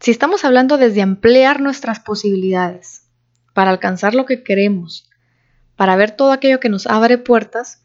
si 0.00 0.10
estamos 0.10 0.46
hablando 0.46 0.78
desde 0.78 1.02
ampliar 1.02 1.60
nuestras 1.60 2.00
posibilidades 2.00 3.06
para 3.52 3.68
alcanzar 3.68 4.14
lo 4.14 4.24
que 4.24 4.42
queremos, 4.42 5.10
para 5.76 5.96
ver 5.96 6.12
todo 6.12 6.32
aquello 6.32 6.60
que 6.60 6.70
nos 6.70 6.86
abre 6.86 7.18
puertas, 7.18 7.84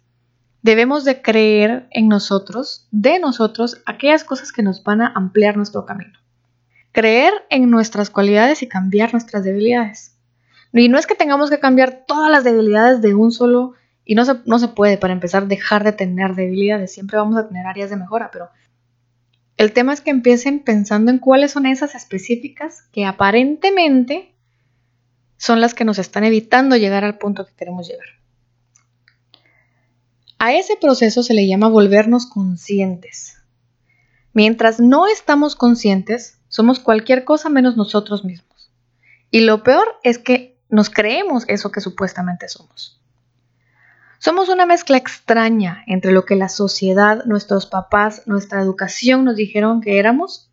debemos 0.61 1.03
de 1.03 1.21
creer 1.21 1.89
en 1.91 2.07
nosotros, 2.07 2.87
de 2.91 3.19
nosotros, 3.19 3.81
aquellas 3.85 4.23
cosas 4.23 4.53
que 4.53 4.63
nos 4.63 4.85
van 4.85 5.01
a 5.01 5.11
ampliar 5.13 5.57
nuestro 5.57 5.85
camino. 5.85 6.18
Creer 6.99 7.33
en 7.49 7.69
nuestras 7.69 8.09
cualidades 8.09 8.61
y 8.61 8.67
cambiar 8.67 9.13
nuestras 9.13 9.45
debilidades. 9.45 10.17
Y 10.73 10.89
no 10.89 10.99
es 10.99 11.07
que 11.07 11.15
tengamos 11.15 11.49
que 11.49 11.57
cambiar 11.57 12.03
todas 12.05 12.29
las 12.29 12.43
debilidades 12.43 13.01
de 13.01 13.15
un 13.15 13.31
solo, 13.31 13.73
y 14.03 14.15
no 14.15 14.25
se, 14.25 14.33
no 14.43 14.59
se 14.59 14.67
puede, 14.67 14.97
para 14.97 15.13
empezar, 15.13 15.47
dejar 15.47 15.85
de 15.85 15.93
tener 15.93 16.35
debilidades. 16.35 16.91
Siempre 16.91 17.17
vamos 17.17 17.37
a 17.37 17.47
tener 17.47 17.65
áreas 17.65 17.89
de 17.89 17.95
mejora, 17.95 18.31
pero 18.33 18.49
el 19.55 19.71
tema 19.71 19.93
es 19.93 20.01
que 20.01 20.09
empiecen 20.09 20.59
pensando 20.59 21.09
en 21.09 21.19
cuáles 21.19 21.51
son 21.51 21.65
esas 21.65 21.95
específicas 21.95 22.81
que 22.91 23.05
aparentemente 23.05 24.35
son 25.37 25.61
las 25.61 25.73
que 25.73 25.85
nos 25.85 25.99
están 25.99 26.25
evitando 26.25 26.75
llegar 26.75 27.05
al 27.05 27.17
punto 27.17 27.45
que 27.45 27.53
queremos 27.55 27.87
llegar. 27.87 28.07
A 30.37 30.53
ese 30.53 30.75
proceso 30.75 31.23
se 31.23 31.33
le 31.33 31.47
llama 31.47 31.69
volvernos 31.69 32.25
conscientes. 32.25 33.37
Mientras 34.33 34.81
no 34.81 35.07
estamos 35.07 35.55
conscientes, 35.55 36.38
somos 36.49 36.79
cualquier 36.79 37.23
cosa 37.23 37.49
menos 37.49 37.77
nosotros 37.77 38.25
mismos. 38.25 38.71
Y 39.31 39.41
lo 39.41 39.63
peor 39.63 39.87
es 40.03 40.17
que 40.17 40.59
nos 40.67 40.89
creemos 40.89 41.45
eso 41.47 41.71
que 41.71 41.79
supuestamente 41.79 42.49
somos. 42.49 43.01
Somos 44.17 44.49
una 44.49 44.65
mezcla 44.65 44.97
extraña 44.97 45.83
entre 45.87 46.11
lo 46.11 46.25
que 46.25 46.35
la 46.35 46.49
sociedad, 46.49 47.23
nuestros 47.25 47.67
papás, 47.67 48.23
nuestra 48.25 48.61
educación 48.61 49.23
nos 49.23 49.37
dijeron 49.37 49.79
que 49.79 49.97
éramos. 49.97 50.51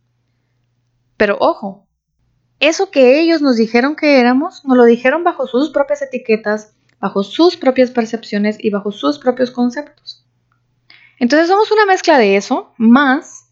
Pero 1.17 1.37
ojo, 1.41 1.89
eso 2.61 2.91
que 2.91 3.19
ellos 3.19 3.43
nos 3.43 3.57
dijeron 3.57 3.97
que 3.97 4.21
éramos, 4.21 4.65
nos 4.65 4.77
lo 4.77 4.85
dijeron 4.85 5.25
bajo 5.25 5.47
sus 5.47 5.71
propias 5.71 6.03
etiquetas, 6.03 6.75
bajo 7.01 7.25
sus 7.25 7.57
propias 7.57 7.91
percepciones 7.91 8.57
y 8.61 8.71
bajo 8.71 8.93
sus 8.93 9.19
propios 9.19 9.51
conceptos. 9.51 10.25
Entonces 11.19 11.49
somos 11.49 11.73
una 11.73 11.87
mezcla 11.87 12.19
de 12.19 12.37
eso, 12.37 12.73
más 12.77 13.46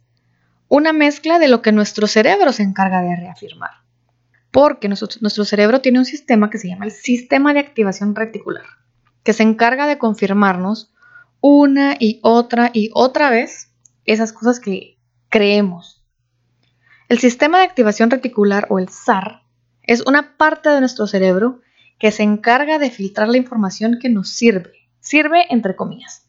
una 0.69 0.93
mezcla 0.93 1.39
de 1.39 1.49
lo 1.49 1.63
que 1.63 1.73
nuestro 1.73 2.07
cerebro 2.07 2.53
se 2.53 2.63
encarga 2.63 3.03
de 3.03 3.17
reafirmar 3.17 3.85
porque 4.55 4.89
nuestro, 4.89 5.45
cerebro 5.45 5.81
tiene 5.81 5.99
un 5.99 6.05
sistema 6.05 6.49
que 6.49 6.59
se 6.59 6.69
llama 6.69 6.85
el 6.85 6.93
sistema 6.93 7.53
de 7.53 7.59
activación 7.59 8.15
reticular, 8.15 8.63
que 9.25 9.33
se 9.33 9.43
encarga 9.43 9.89
de 9.89 9.99
confirmarnos 9.99 10.95
una 11.41 11.97
y 11.99 12.21
otra 12.23 12.71
y 12.73 12.89
otra 12.95 13.31
vez 13.31 13.73
esas 14.05 14.33
cosas 14.33 14.61
que 14.61 14.97
creemos. 15.29 16.05
El 17.09 17.19
sistema 17.19 17.59
de 17.59 17.65
activación 17.65 18.13
reticular 18.13 18.69
o 18.71 18.79
el 18.79 18.91
SAR 18.91 19.43
es 19.83 20.07
una 20.07 20.37
parte 20.37 20.69
de 20.69 20.79
nuestro 20.79 21.09
cerebro 21.09 21.61
que 21.99 22.13
se 22.13 22.23
encarga 22.23 22.79
de 22.79 22.91
filtrar 22.91 23.27
la 23.27 23.39
información 23.39 23.99
que 24.01 24.09
nos 24.09 24.31
sirve, 24.31 24.89
sirve 25.01 25.47
entre 25.51 25.75
comillas. 25.75 26.24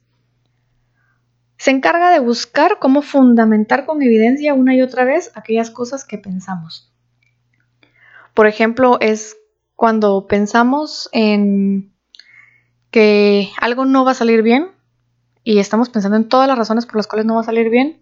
Se 1.58 1.72
encarga 1.72 2.12
de 2.12 2.20
buscar 2.20 2.80
cómo 2.80 3.02
fundamentar 3.02 3.86
con 3.86 4.02
evidencia 4.02 4.54
una 4.54 4.76
y 4.76 4.82
otra 4.82 5.06
vez 5.06 5.32
aquellas 5.36 5.72
cosas 5.72 6.06
que 6.06 6.18
pensamos. 6.18 6.92
Por 8.34 8.48
ejemplo, 8.48 8.98
es 9.00 9.38
cuando 9.76 10.28
pensamos 10.28 11.10
en 11.12 11.94
que 12.92 13.50
algo 13.60 13.86
no 13.86 14.06
va 14.06 14.12
a 14.12 14.16
salir 14.16 14.42
bien 14.42 14.72
y 15.44 15.60
estamos 15.60 15.90
pensando 15.90 16.18
en 16.18 16.28
todas 16.28 16.48
las 16.48 16.58
razones 16.58 16.86
por 16.86 16.98
las 16.98 17.08
cuales 17.08 17.26
no 17.26 17.36
va 17.36 17.42
a 17.42 17.46
salir 17.46 17.70
bien. 17.70 18.02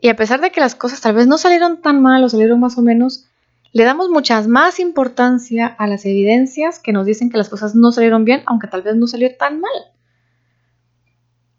Y 0.00 0.08
a 0.08 0.16
pesar 0.16 0.40
de 0.40 0.52
que 0.52 0.60
las 0.60 0.74
cosas 0.74 1.00
tal 1.00 1.14
vez 1.14 1.26
no 1.26 1.38
salieron 1.38 1.80
tan 1.80 2.02
mal 2.02 2.22
o 2.22 2.28
salieron 2.28 2.60
más 2.60 2.76
o 2.76 2.82
menos, 2.82 3.26
le 3.72 3.84
damos 3.84 4.08
muchas 4.08 4.46
más 4.46 4.78
importancia 4.78 5.66
a 5.66 5.86
las 5.86 6.04
evidencias 6.04 6.78
que 6.78 6.92
nos 6.92 7.06
dicen 7.06 7.30
que 7.30 7.38
las 7.38 7.48
cosas 7.48 7.74
no 7.74 7.90
salieron 7.90 8.24
bien, 8.24 8.42
aunque 8.46 8.68
tal 8.68 8.82
vez 8.82 8.94
no 8.94 9.06
salió 9.06 9.34
tan 9.36 9.60
mal. 9.60 9.72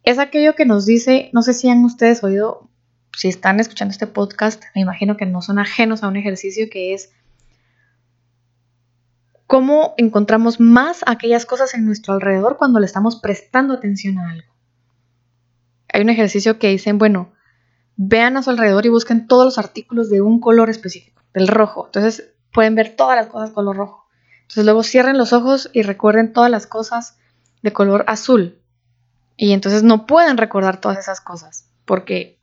Es 0.06 0.20
aquello 0.20 0.54
que 0.54 0.66
nos 0.66 0.86
dice, 0.86 1.32
no 1.34 1.42
sé 1.42 1.56
si 1.56 1.68
han 1.68 1.84
ustedes 1.84 2.24
oído, 2.24 2.70
si 3.18 3.28
están 3.28 3.60
escuchando 3.60 3.92
este 3.92 4.06
podcast, 4.06 4.64
me 4.76 4.82
imagino 4.82 5.18
que 5.18 5.26
no 5.26 5.42
son 5.42 5.58
ajenos 5.58 6.04
a 6.04 6.08
un 6.08 6.16
ejercicio 6.16 6.68
que 6.70 6.94
es 6.94 7.12
cómo 9.48 9.96
encontramos 9.98 10.60
más 10.60 11.04
aquellas 11.08 11.48
cosas 11.48 11.74
en 11.74 11.88
nuestro 11.88 12.14
alrededor 12.14 12.58
cuando 12.58 12.80
le 12.80 12.86
estamos 12.86 13.16
prestando 13.16 13.74
atención 13.74 14.20
a 14.20 14.30
algo. 14.30 14.54
Hay 15.92 16.02
un 16.02 16.10
ejercicio 16.10 16.60
que 16.60 16.70
dicen, 16.70 17.00
bueno, 17.00 17.34
vean 17.96 18.38
a 18.38 18.44
su 18.44 18.52
alrededor 18.52 18.86
y 18.86 18.90
busquen 18.90 19.26
todos 19.26 19.46
los 19.46 19.58
artículos 19.58 20.12
de 20.12 20.22
un 20.22 20.40
color 20.40 20.70
específico, 20.70 21.24
del 21.34 21.48
rojo. 21.48 21.88
Entonces 21.88 22.32
pueden 22.54 22.76
ver 22.76 22.96
todas 22.96 23.16
las 23.16 23.26
cosas 23.26 23.50
color 23.50 23.76
rojo. 23.76 24.06
Entonces 24.42 24.66
luego 24.66 24.84
cierren 24.84 25.18
los 25.18 25.34
ojos 25.34 25.72
y 25.74 25.82
recuerden 25.82 26.32
todas 26.32 26.52
las 26.52 26.68
cosas 26.68 27.18
de 27.64 27.74
color 27.74 28.06
azul. 28.08 28.62
Y 29.38 29.54
entonces 29.54 29.84
no 29.84 30.06
pueden 30.06 30.38
recordar 30.38 30.80
todas 30.80 30.98
esas 30.98 31.22
cosas 31.22 31.70
porque 31.86 32.38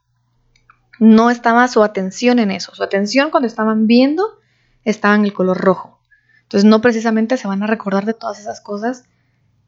no 0.99 1.31
estaba 1.31 1.67
su 1.69 1.83
atención 1.83 2.39
en 2.39 2.51
eso. 2.51 2.75
Su 2.75 2.83
atención 2.83 3.31
cuando 3.31 3.47
estaban 3.47 3.87
viendo 3.87 4.39
estaba 4.85 5.15
en 5.15 5.25
el 5.25 5.33
color 5.33 5.59
rojo. 5.59 6.01
Entonces 6.43 6.69
no 6.69 6.81
precisamente 6.81 7.37
se 7.37 7.49
van 7.49 7.63
a 7.63 7.67
recordar 7.67 8.05
de 8.05 8.15
todas 8.15 8.39
esas 8.39 8.61
cosas 8.61 9.05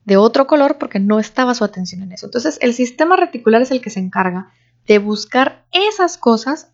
de 0.04 0.16
otro 0.16 0.46
color 0.46 0.76
porque 0.78 1.00
no 1.00 1.18
estaba 1.18 1.54
su 1.54 1.64
atención 1.64 2.02
en 2.02 2.12
eso. 2.12 2.26
Entonces 2.26 2.58
el 2.60 2.74
sistema 2.74 3.16
reticular 3.16 3.62
es 3.62 3.70
el 3.70 3.80
que 3.80 3.90
se 3.90 4.00
encarga 4.00 4.52
de 4.86 4.98
buscar 4.98 5.64
esas 5.72 6.18
cosas 6.18 6.70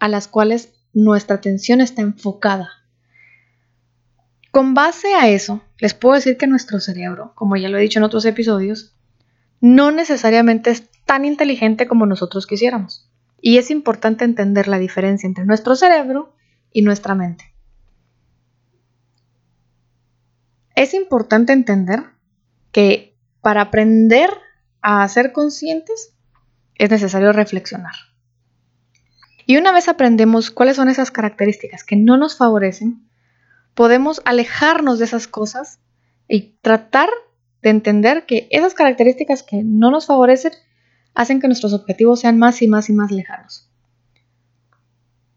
a 0.00 0.08
las 0.08 0.26
cuales 0.26 0.72
nuestra 0.92 1.36
atención 1.36 1.80
está 1.80 2.02
enfocada. 2.02 2.70
Con 4.50 4.74
base 4.74 5.14
a 5.14 5.28
eso, 5.28 5.62
les 5.78 5.94
puedo 5.94 6.14
decir 6.14 6.36
que 6.36 6.46
nuestro 6.46 6.80
cerebro, 6.80 7.32
como 7.34 7.56
ya 7.56 7.68
lo 7.68 7.78
he 7.78 7.82
dicho 7.82 7.98
en 7.98 8.04
otros 8.04 8.24
episodios, 8.24 8.93
no 9.64 9.90
necesariamente 9.90 10.70
es 10.70 10.90
tan 11.04 11.24
inteligente 11.24 11.86
como 11.86 12.06
nosotros 12.06 12.46
quisiéramos. 12.46 13.10
Y 13.40 13.58
es 13.58 13.70
importante 13.70 14.24
entender 14.24 14.68
la 14.68 14.78
diferencia 14.78 15.26
entre 15.26 15.44
nuestro 15.44 15.76
cerebro 15.76 16.34
y 16.72 16.82
nuestra 16.82 17.14
mente. 17.14 17.54
es 20.74 20.94
importante 20.94 21.52
entender 21.52 22.04
que 22.72 23.16
para 23.40 23.62
aprender 23.62 24.30
a 24.82 25.06
ser 25.08 25.32
conscientes 25.32 26.14
es 26.74 26.90
necesario 26.90 27.32
reflexionar. 27.32 27.94
Y 29.46 29.56
una 29.56 29.72
vez 29.72 29.88
aprendemos 29.88 30.50
cuáles 30.50 30.76
son 30.76 30.88
esas 30.88 31.10
características 31.10 31.84
que 31.84 31.96
no 31.96 32.16
nos 32.16 32.36
favorecen, 32.36 33.08
podemos 33.74 34.22
alejarnos 34.24 34.98
de 34.98 35.04
esas 35.04 35.28
cosas 35.28 35.80
y 36.28 36.56
tratar 36.62 37.08
de 37.64 37.70
entender 37.70 38.26
que 38.26 38.46
esas 38.50 38.74
características 38.74 39.42
que 39.42 39.62
no 39.64 39.90
nos 39.90 40.06
favorecen 40.06 40.52
hacen 41.14 41.40
que 41.40 41.48
nuestros 41.48 41.72
objetivos 41.72 42.20
sean 42.20 42.38
más 42.38 42.60
y 42.60 42.68
más 42.68 42.90
y 42.90 42.92
más 42.92 43.10
lejanos. 43.10 43.70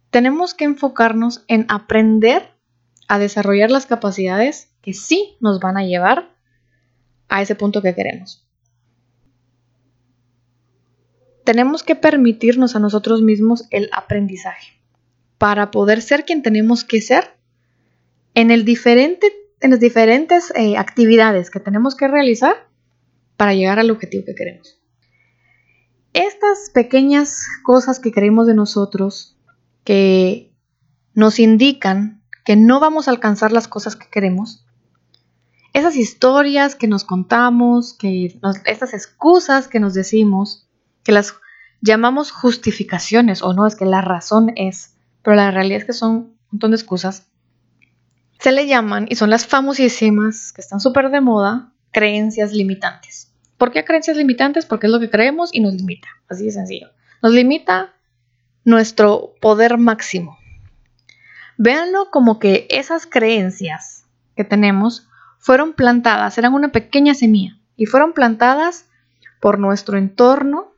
Tenemos 0.10 0.54
que 0.54 0.66
enfocarnos 0.66 1.46
en 1.48 1.66
aprender 1.70 2.52
a 3.08 3.18
desarrollar 3.18 3.72
las 3.72 3.86
capacidades 3.86 4.70
que 4.82 4.94
sí 4.94 5.38
nos 5.40 5.62
van 5.62 5.78
a 5.78 5.86
llevar 5.86 6.36
a 7.30 7.42
ese 7.42 7.56
punto 7.56 7.82
que 7.82 7.96
queremos. 7.96 8.46
Tenemos 11.46 11.82
que 11.82 11.96
permitirnos 11.96 12.76
a 12.76 12.80
nosotros 12.80 13.22
mismos 13.22 13.68
el 13.70 13.90
aprendizaje 13.94 14.74
para 15.38 15.72
poder 15.72 16.02
ser 16.02 16.26
quien 16.26 16.42
tenemos 16.42 16.84
que 16.84 17.00
ser 17.00 17.38
en, 18.34 18.52
el 18.52 18.66
diferente, 18.66 19.32
en 19.60 19.72
las 19.72 19.80
diferentes 19.80 20.52
eh, 20.56 20.78
actividades 20.78 21.50
que 21.50 21.60
tenemos 21.60 21.96
que 21.96 22.08
realizar 22.08 22.68
para 23.36 23.54
llegar 23.54 23.80
al 23.80 23.92
objetivo 23.92 24.24
que 24.26 24.36
queremos. 24.36 24.80
Estas 26.14 26.70
pequeñas 26.74 27.46
cosas 27.64 28.00
que 28.00 28.12
creemos 28.12 28.48
de 28.48 28.56
nosotros, 28.56 29.38
que 29.84 30.54
nos 31.14 31.40
indican 31.40 32.24
que 32.44 32.56
no 32.56 32.80
vamos 32.80 33.08
a 33.08 33.12
alcanzar 33.12 33.52
las 33.52 33.68
cosas 33.68 33.96
que 33.96 34.08
queremos, 34.10 34.66
esas 35.74 35.96
historias 35.96 36.76
que 36.76 36.88
nos 36.88 37.04
contamos, 37.04 37.94
que 37.94 38.40
estas 38.66 38.94
excusas 38.94 39.68
que 39.68 39.80
nos 39.80 39.94
decimos, 39.94 40.68
que 41.04 41.12
las, 41.12 41.36
llamamos 41.82 42.32
justificaciones 42.32 43.44
o 43.44 43.54
no, 43.54 43.68
es 43.68 43.76
que 43.76 43.86
la 43.86 44.02
razón 44.02 44.54
es, 44.56 44.96
pero 45.22 45.36
la 45.36 45.52
realidad 45.52 45.82
es 45.82 45.86
que 45.86 45.94
son 45.94 46.12
un 46.12 46.38
montón 46.52 46.72
de 46.72 46.78
excusas. 46.78 47.28
Se 48.40 48.52
le 48.52 48.68
llaman, 48.68 49.08
y 49.10 49.16
son 49.16 49.30
las 49.30 49.48
famosísimas, 49.48 50.54
que 50.54 50.62
están 50.62 50.80
súper 50.80 51.10
de 51.10 51.22
moda, 51.22 51.74
creencias 51.92 52.54
limitantes. 52.54 53.34
¿Por 53.58 53.72
qué 53.72 53.84
creencias 53.84 54.18
limitantes? 54.18 54.66
Porque 54.66 54.86
es 54.86 54.92
lo 54.92 55.00
que 55.00 55.10
creemos 55.10 55.50
y 55.54 55.62
nos 55.62 55.74
limita, 55.74 56.08
así 56.30 56.46
de 56.46 56.52
sencillo. 56.52 56.92
Nos 57.24 57.34
limita 57.34 57.94
nuestro 58.64 59.34
poder 59.42 59.78
máximo. 59.78 60.38
Véanlo 61.58 62.12
como 62.12 62.38
que 62.38 62.68
esas 62.70 63.08
creencias 63.08 64.06
que 64.36 64.44
tenemos 64.44 65.08
fueron 65.40 65.74
plantadas, 65.74 66.38
eran 66.38 66.54
una 66.54 66.72
pequeña 66.72 67.16
semilla, 67.16 67.58
y 67.76 67.86
fueron 67.88 68.14
plantadas 68.14 68.86
por 69.40 69.58
nuestro 69.58 69.98
entorno, 69.98 70.74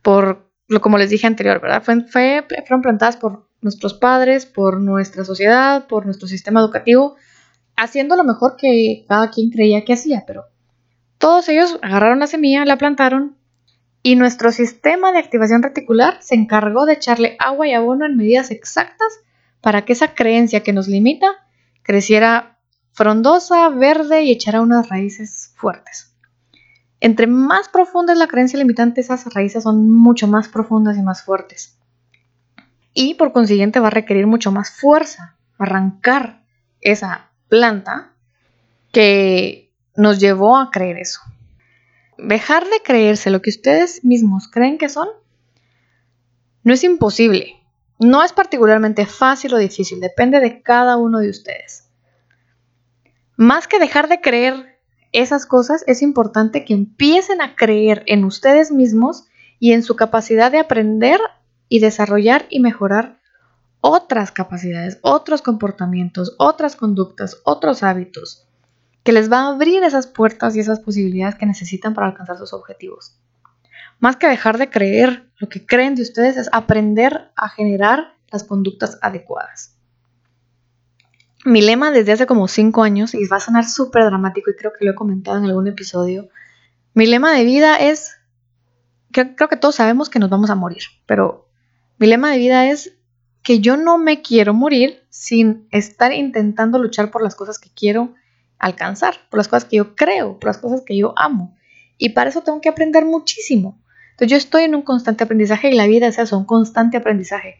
por, 0.00 0.50
lo 0.68 0.80
como 0.80 0.96
les 0.96 1.10
dije 1.10 1.26
anterior, 1.26 1.60
¿verdad? 1.60 1.82
fueron 1.82 2.82
plantadas 2.82 3.16
por 3.16 3.47
nuestros 3.60 3.94
padres, 3.94 4.46
por 4.46 4.80
nuestra 4.80 5.24
sociedad, 5.24 5.86
por 5.86 6.04
nuestro 6.04 6.28
sistema 6.28 6.60
educativo, 6.60 7.16
haciendo 7.76 8.16
lo 8.16 8.24
mejor 8.24 8.56
que 8.56 9.04
cada 9.08 9.30
quien 9.30 9.50
creía 9.50 9.84
que 9.84 9.94
hacía, 9.94 10.24
pero 10.26 10.46
todos 11.18 11.48
ellos 11.48 11.78
agarraron 11.82 12.20
la 12.20 12.26
semilla, 12.26 12.64
la 12.64 12.78
plantaron 12.78 13.36
y 14.02 14.16
nuestro 14.16 14.52
sistema 14.52 15.12
de 15.12 15.18
activación 15.18 15.62
reticular 15.62 16.18
se 16.20 16.34
encargó 16.34 16.86
de 16.86 16.94
echarle 16.94 17.36
agua 17.38 17.66
y 17.66 17.72
abono 17.72 18.06
en 18.06 18.16
medidas 18.16 18.50
exactas 18.50 19.20
para 19.60 19.84
que 19.84 19.92
esa 19.92 20.14
creencia 20.14 20.62
que 20.62 20.72
nos 20.72 20.88
limita 20.88 21.26
creciera 21.82 22.58
frondosa, 22.92 23.68
verde 23.70 24.22
y 24.22 24.32
echara 24.32 24.60
unas 24.60 24.88
raíces 24.88 25.52
fuertes. 25.56 26.14
Entre 27.00 27.26
más 27.26 27.68
profunda 27.68 28.12
es 28.12 28.18
la 28.18 28.26
creencia 28.26 28.58
limitante, 28.58 29.00
esas 29.00 29.32
raíces 29.32 29.62
son 29.62 29.88
mucho 29.88 30.26
más 30.26 30.48
profundas 30.48 30.96
y 30.96 31.02
más 31.02 31.22
fuertes. 31.22 31.77
Y 33.00 33.14
por 33.14 33.30
consiguiente 33.30 33.78
va 33.78 33.86
a 33.86 33.90
requerir 33.90 34.26
mucho 34.26 34.50
más 34.50 34.72
fuerza 34.72 35.36
arrancar 35.56 36.42
esa 36.80 37.30
planta 37.46 38.12
que 38.90 39.72
nos 39.94 40.18
llevó 40.18 40.58
a 40.58 40.72
creer 40.72 40.98
eso. 40.98 41.20
Dejar 42.16 42.64
de 42.64 42.82
creerse 42.82 43.30
lo 43.30 43.40
que 43.40 43.50
ustedes 43.50 44.04
mismos 44.04 44.48
creen 44.48 44.78
que 44.78 44.88
son 44.88 45.06
no 46.64 46.74
es 46.74 46.82
imposible. 46.82 47.62
No 48.00 48.24
es 48.24 48.32
particularmente 48.32 49.06
fácil 49.06 49.54
o 49.54 49.58
difícil, 49.58 50.00
depende 50.00 50.40
de 50.40 50.60
cada 50.60 50.96
uno 50.96 51.20
de 51.20 51.30
ustedes. 51.30 51.88
Más 53.36 53.68
que 53.68 53.78
dejar 53.78 54.08
de 54.08 54.20
creer 54.20 54.76
esas 55.12 55.46
cosas, 55.46 55.84
es 55.86 56.02
importante 56.02 56.64
que 56.64 56.74
empiecen 56.74 57.42
a 57.42 57.54
creer 57.54 58.02
en 58.06 58.24
ustedes 58.24 58.72
mismos 58.72 59.28
y 59.60 59.72
en 59.72 59.84
su 59.84 59.94
capacidad 59.94 60.50
de 60.50 60.58
aprender 60.58 61.20
y 61.68 61.80
desarrollar 61.80 62.46
y 62.50 62.60
mejorar 62.60 63.18
otras 63.80 64.32
capacidades, 64.32 64.98
otros 65.02 65.42
comportamientos, 65.42 66.34
otras 66.38 66.76
conductas, 66.76 67.40
otros 67.44 67.82
hábitos, 67.82 68.46
que 69.04 69.12
les 69.12 69.30
va 69.30 69.42
a 69.42 69.48
abrir 69.48 69.82
esas 69.84 70.06
puertas 70.06 70.56
y 70.56 70.60
esas 70.60 70.80
posibilidades 70.80 71.36
que 71.36 71.46
necesitan 71.46 71.94
para 71.94 72.08
alcanzar 72.08 72.38
sus 72.38 72.52
objetivos. 72.52 73.18
Más 74.00 74.16
que 74.16 74.28
dejar 74.28 74.58
de 74.58 74.70
creer 74.70 75.30
lo 75.38 75.48
que 75.48 75.64
creen 75.64 75.94
de 75.94 76.02
ustedes 76.02 76.36
es 76.36 76.48
aprender 76.52 77.30
a 77.36 77.48
generar 77.48 78.14
las 78.30 78.44
conductas 78.44 78.98
adecuadas. 79.02 79.76
Mi 81.44 81.62
lema 81.62 81.90
desde 81.90 82.12
hace 82.12 82.26
como 82.26 82.48
5 82.48 82.82
años, 82.82 83.14
y 83.14 83.26
va 83.26 83.36
a 83.36 83.40
sonar 83.40 83.64
súper 83.64 84.04
dramático 84.04 84.50
y 84.50 84.56
creo 84.56 84.72
que 84.76 84.84
lo 84.84 84.90
he 84.90 84.94
comentado 84.94 85.38
en 85.38 85.44
algún 85.44 85.68
episodio, 85.68 86.28
mi 86.94 87.06
lema 87.06 87.32
de 87.32 87.44
vida 87.44 87.76
es, 87.76 88.16
que 89.12 89.34
creo 89.34 89.48
que 89.48 89.56
todos 89.56 89.76
sabemos 89.76 90.10
que 90.10 90.18
nos 90.18 90.30
vamos 90.30 90.50
a 90.50 90.56
morir, 90.56 90.82
pero 91.06 91.47
mi 91.98 92.06
lema 92.06 92.30
de 92.30 92.38
vida 92.38 92.70
es 92.70 92.94
que 93.42 93.60
yo 93.60 93.76
no 93.76 93.98
me 93.98 94.22
quiero 94.22 94.54
morir 94.54 95.02
sin 95.10 95.66
estar 95.70 96.12
intentando 96.12 96.78
luchar 96.78 97.10
por 97.10 97.22
las 97.22 97.34
cosas 97.34 97.58
que 97.58 97.70
quiero 97.74 98.14
alcanzar, 98.58 99.16
por 99.30 99.38
las 99.38 99.48
cosas 99.48 99.64
que 99.64 99.76
yo 99.76 99.94
creo, 99.94 100.38
por 100.38 100.48
las 100.48 100.58
cosas 100.58 100.82
que 100.82 100.96
yo 100.96 101.14
amo. 101.16 101.56
Y 101.96 102.10
para 102.10 102.30
eso 102.30 102.42
tengo 102.42 102.60
que 102.60 102.68
aprender 102.68 103.04
muchísimo. 103.04 103.80
Entonces 104.10 104.30
yo 104.30 104.36
estoy 104.36 104.64
en 104.64 104.74
un 104.74 104.82
constante 104.82 105.24
aprendizaje 105.24 105.70
y 105.70 105.74
la 105.74 105.86
vida 105.86 106.08
es 106.08 106.18
eso, 106.18 106.36
un 106.38 106.44
constante 106.44 106.96
aprendizaje. 106.96 107.56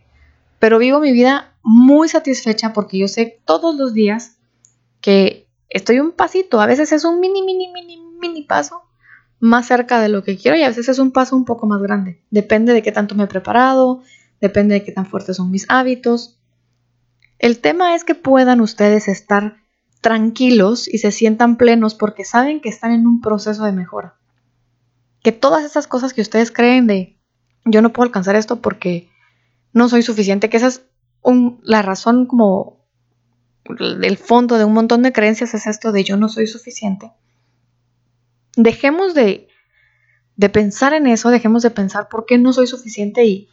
Pero 0.59 0.79
vivo 0.79 1.01
mi 1.01 1.13
vida 1.13 1.55
muy 1.63 2.09
satisfecha 2.09 2.73
porque 2.73 2.99
yo 2.99 3.09
sé 3.09 3.41
todos 3.45 3.77
los 3.77 3.95
días 3.95 4.39
que 5.01 5.47
estoy 5.69 6.01
un 6.01 6.13
pasito, 6.13 6.61
a 6.61 6.67
veces 6.67 6.93
es 6.93 7.05
un 7.05 7.21
mini, 7.21 7.43
mini, 7.43 7.73
mini, 7.73 8.03
mini 8.21 8.43
paso 8.43 8.83
más 9.41 9.67
cerca 9.67 10.01
de 10.01 10.09
lo 10.09 10.25
que 10.25 10.37
quiero 10.37 10.57
y 10.57 10.63
a 10.63 10.69
veces 10.69 10.89
es 10.89 10.99
un 10.99 11.13
paso 11.13 11.37
un 11.37 11.45
poco 11.45 11.67
más 11.67 11.81
grande. 11.81 12.21
Depende 12.31 12.73
de 12.73 12.83
qué 12.83 12.91
tanto 12.91 13.15
me 13.15 13.25
he 13.25 13.29
preparado, 13.29 14.03
depende 14.41 14.75
de 14.75 14.85
qué 14.85 14.93
tan 14.93 15.07
fuertes 15.07 15.37
son 15.37 15.51
mis 15.51 15.67
hábitos. 15.69 16.39
El 17.39 17.61
tema 17.61 17.95
es 17.95 18.05
que 18.05 18.15
puedan 18.15 18.61
ustedes 18.61 19.09
estar 19.09 19.57
tranquilos 20.01 20.89
y 20.93 20.99
se 20.99 21.13
sientan 21.13 21.57
plenos 21.57 21.95
porque 21.95 22.25
saben 22.25 22.61
que 22.61 22.69
están 22.69 22.93
en 22.93 23.07
un 23.07 23.21
proceso 23.21 23.65
de 23.65 23.73
mejora. 23.73 24.17
Que 25.23 25.33
todas 25.33 25.65
esas 25.65 25.87
cosas 25.87 26.13
que 26.13 26.21
ustedes 26.21 26.51
creen 26.51 26.87
de 26.87 27.19
yo 27.65 27.83
no 27.83 27.93
puedo 27.93 28.07
alcanzar 28.07 28.37
esto 28.37 28.61
porque 28.61 29.11
no 29.73 29.89
soy 29.89 30.03
suficiente, 30.03 30.49
que 30.49 30.57
esa 30.57 30.69
es 30.69 30.83
la 31.63 31.83
razón 31.83 32.27
como 32.27 32.79
del 33.79 34.17
fondo 34.17 34.57
de 34.57 34.65
un 34.65 34.73
montón 34.73 35.03
de 35.03 35.13
creencias 35.13 35.53
es 35.53 35.67
esto 35.67 35.93
de 35.93 36.05
yo 36.05 36.17
no 36.17 36.29
soy 36.29 36.47
suficiente. 36.47 37.13
Dejemos 38.57 39.15
de, 39.15 39.49
de 40.37 40.49
pensar 40.49 40.95
en 40.95 41.07
eso, 41.07 41.29
dejemos 41.29 41.63
de 41.63 41.71
pensar 41.71 42.09
por 42.09 42.25
qué 42.25 42.39
no 42.39 42.53
soy 42.53 42.67
suficiente 42.67 43.27
y 43.27 43.49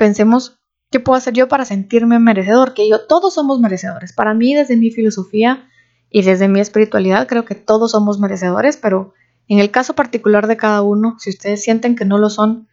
pensemos 0.00 0.58
qué 0.90 0.98
puedo 0.98 1.18
hacer 1.18 1.34
yo 1.34 1.46
para 1.46 1.66
sentirme 1.66 2.18
merecedor, 2.18 2.72
que 2.72 2.88
yo 2.88 3.06
todos 3.06 3.34
somos 3.34 3.60
merecedores. 3.60 4.14
Para 4.14 4.32
mí, 4.32 4.54
desde 4.54 4.78
mi 4.78 4.90
filosofía 4.90 5.68
y 6.08 6.22
desde 6.22 6.48
mi 6.48 6.58
espiritualidad, 6.58 7.28
creo 7.28 7.44
que 7.44 7.54
todos 7.54 7.90
somos 7.90 8.18
merecedores, 8.18 8.78
pero 8.78 9.12
en 9.46 9.58
el 9.58 9.70
caso 9.70 9.94
particular 9.94 10.46
de 10.46 10.56
cada 10.56 10.80
uno, 10.80 11.16
si 11.18 11.28
ustedes 11.28 11.62
sienten 11.62 11.96
que 11.96 12.06
no 12.06 12.16
lo 12.16 12.30
son, 12.30 12.66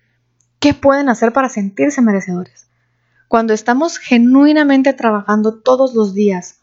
¿qué 0.60 0.74
pueden 0.74 1.10
hacer 1.10 1.34
para 1.34 1.50
sentirse 1.50 2.02
merecedores? 2.02 2.70
Cuando 3.28 3.54
estamos 3.54 3.98
genuinamente 3.98 4.94
trabajando 4.94 5.60
todos 5.60 5.94
los 5.94 6.14
días 6.14 6.62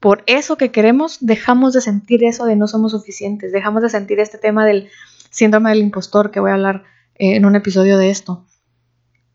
por 0.00 0.22
eso 0.26 0.56
que 0.56 0.70
queremos, 0.70 1.18
dejamos 1.20 1.74
de 1.74 1.82
sentir 1.82 2.24
eso 2.24 2.46
de 2.46 2.56
no 2.56 2.68
somos 2.68 2.92
suficientes, 2.92 3.52
dejamos 3.52 3.82
de 3.82 3.90
sentir 3.90 4.18
este 4.20 4.38
tema 4.38 4.64
del 4.64 4.88
síndrome 5.28 5.68
del 5.70 5.80
impostor 5.80 6.30
que 6.30 6.40
voy 6.40 6.52
a 6.52 6.54
hablar 6.54 6.84
eh, 7.16 7.36
en 7.36 7.44
un 7.44 7.54
episodio 7.54 7.98
de 7.98 8.08
esto. 8.08 8.46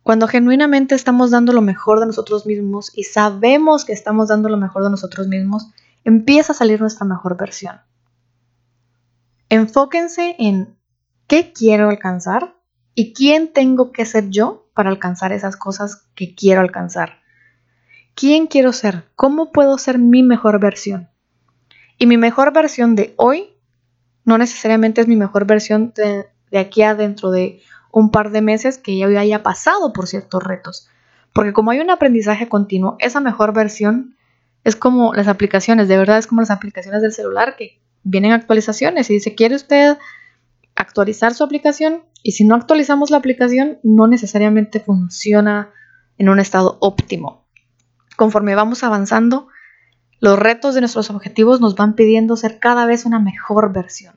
Cuando 0.04 0.28
genuinamente 0.28 0.96
estamos 0.96 1.32
dando 1.32 1.54
lo 1.54 1.62
mejor 1.62 2.00
de 2.00 2.08
nosotros 2.08 2.46
mismos 2.46 2.92
y 2.96 3.04
sabemos 3.04 3.86
que 3.86 3.94
estamos 3.94 4.30
dando 4.30 4.50
lo 4.50 4.58
mejor 4.58 4.84
de 4.84 4.90
nosotros 4.90 5.28
mismos, 5.28 5.68
empieza 6.04 6.54
a 6.54 6.56
salir 6.56 6.82
nuestra 6.82 7.06
mejor 7.06 7.38
versión. 7.38 7.82
Enfóquense 9.50 10.36
en 10.40 10.76
qué 11.28 11.54
quiero 11.54 11.90
alcanzar 11.90 12.56
y 12.96 13.14
quién 13.14 13.54
tengo 13.54 13.92
que 13.92 14.06
ser 14.06 14.30
yo 14.30 14.70
para 14.74 14.90
alcanzar 14.90 15.32
esas 15.32 15.56
cosas 15.56 16.08
que 16.16 16.34
quiero 16.36 16.62
alcanzar. 16.62 17.20
¿Quién 18.16 18.48
quiero 18.48 18.74
ser? 18.74 19.06
¿Cómo 19.16 19.52
puedo 19.52 19.78
ser 19.78 19.98
mi 19.98 20.24
mejor 20.24 20.60
versión? 20.60 21.10
Y 21.98 22.08
mi 22.08 22.18
mejor 22.18 22.52
versión 22.52 22.96
de 22.96 23.14
hoy 23.18 23.56
no 24.26 24.38
necesariamente 24.38 25.02
es 25.02 25.08
mi 25.08 25.16
mejor 25.16 25.46
versión 25.46 25.94
de, 25.96 26.28
aquí 26.58 26.82
a 26.82 26.96
dentro 26.96 27.32
de 27.32 27.62
un 27.92 28.12
par 28.12 28.32
de 28.32 28.42
meses 28.42 28.78
que 28.78 28.98
ya 28.98 29.08
haya 29.08 29.44
pasado 29.44 29.94
por 29.94 30.08
ciertos 30.08 30.44
retos. 30.44 30.88
Porque 31.34 31.54
como 31.54 31.72
hay 31.72 31.80
un 31.80 31.90
aprendizaje 31.90 32.50
continuo, 32.50 32.96
esa 33.00 33.20
mejor 33.20 33.54
versión 33.54 34.16
es 34.64 34.76
como 34.76 35.14
las 35.14 35.28
aplicaciones, 35.28 35.88
de 35.88 35.98
verdad 35.98 36.18
es 36.18 36.28
como 36.28 36.42
las 36.42 36.52
aplicaciones 36.52 37.02
del 37.02 37.14
celular 37.14 37.56
que 37.56 37.80
vienen 38.04 38.32
actualizaciones 38.32 39.10
y 39.10 39.14
dice, 39.14 39.36
¿quiere 39.36 39.56
usted 39.56 39.98
actualizar 40.76 41.34
su 41.34 41.44
aplicación? 41.44 42.04
Y 42.24 42.34
si 42.34 42.44
no 42.44 42.56
actualizamos 42.56 43.10
la 43.10 43.18
aplicación, 43.18 43.80
no 43.84 44.08
necesariamente 44.08 44.80
funciona 44.80 45.72
en 46.18 46.30
un 46.30 46.40
estado 46.40 46.78
óptimo. 46.82 47.48
Conforme 48.16 48.54
vamos 48.54 48.84
avanzando, 48.84 49.48
los 50.20 50.38
retos 50.38 50.76
de 50.76 50.82
nuestros 50.82 51.10
objetivos 51.10 51.62
nos 51.62 51.76
van 51.76 51.96
pidiendo 51.96 52.36
ser 52.36 52.60
cada 52.60 52.86
vez 52.86 53.06
una 53.06 53.20
mejor 53.20 53.74
versión. 53.74 54.16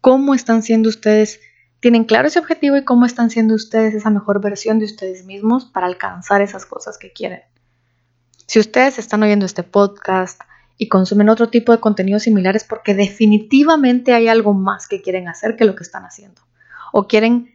¿Cómo 0.00 0.34
están 0.34 0.64
siendo 0.64 0.88
ustedes 0.88 1.40
tienen 1.82 2.04
claro 2.04 2.28
ese 2.28 2.38
objetivo 2.38 2.76
y 2.76 2.84
cómo 2.84 3.06
están 3.06 3.28
siendo 3.28 3.56
ustedes 3.56 3.92
esa 3.92 4.08
mejor 4.08 4.40
versión 4.40 4.78
de 4.78 4.84
ustedes 4.84 5.24
mismos 5.26 5.64
para 5.64 5.88
alcanzar 5.88 6.40
esas 6.40 6.64
cosas 6.64 6.96
que 6.96 7.12
quieren. 7.12 7.42
Si 8.46 8.60
ustedes 8.60 9.00
están 9.00 9.20
oyendo 9.24 9.44
este 9.44 9.64
podcast 9.64 10.40
y 10.78 10.88
consumen 10.88 11.28
otro 11.28 11.48
tipo 11.48 11.72
de 11.72 11.80
contenidos 11.80 12.22
similares 12.22 12.62
porque 12.62 12.94
definitivamente 12.94 14.14
hay 14.14 14.28
algo 14.28 14.54
más 14.54 14.86
que 14.86 15.02
quieren 15.02 15.26
hacer 15.26 15.56
que 15.56 15.64
lo 15.64 15.74
que 15.74 15.82
están 15.82 16.04
haciendo. 16.04 16.40
O 16.92 17.08
quieren 17.08 17.52